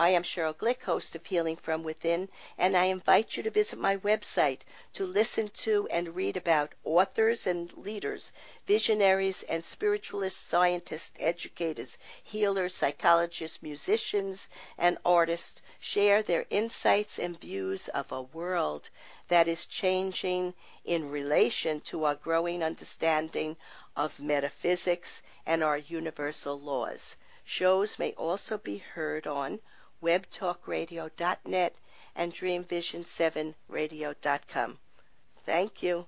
I 0.00 0.10
am 0.10 0.22
Cheryl 0.22 0.54
Glick, 0.54 0.84
host 0.84 1.16
of 1.16 1.26
Healing 1.26 1.56
from 1.56 1.82
Within, 1.82 2.28
and 2.56 2.76
I 2.76 2.84
invite 2.84 3.36
you 3.36 3.42
to 3.42 3.50
visit 3.50 3.80
my 3.80 3.96
website 3.96 4.60
to 4.92 5.04
listen 5.04 5.48
to 5.48 5.88
and 5.90 6.14
read 6.14 6.36
about 6.36 6.72
authors 6.84 7.48
and 7.48 7.76
leaders, 7.76 8.30
visionaries 8.64 9.42
and 9.42 9.64
spiritualists, 9.64 10.38
scientists, 10.40 11.18
educators, 11.18 11.98
healers, 12.22 12.72
psychologists, 12.76 13.60
musicians, 13.60 14.48
and 14.78 14.98
artists 15.04 15.60
share 15.80 16.22
their 16.22 16.46
insights 16.48 17.18
and 17.18 17.40
views 17.40 17.88
of 17.88 18.12
a 18.12 18.22
world 18.22 18.90
that 19.26 19.48
is 19.48 19.66
changing 19.66 20.54
in 20.84 21.10
relation 21.10 21.80
to 21.80 22.04
our 22.04 22.14
growing 22.14 22.62
understanding 22.62 23.56
of 23.96 24.20
metaphysics 24.20 25.22
and 25.44 25.64
our 25.64 25.78
universal 25.78 26.58
laws. 26.58 27.16
Shows 27.44 27.98
may 27.98 28.12
also 28.12 28.58
be 28.58 28.78
heard 28.78 29.26
on 29.26 29.58
webtalkradio.net 30.02 31.74
and 32.14 32.34
dreamvision7radio.com. 32.34 34.78
Thank 35.44 35.82
you. 35.82 36.06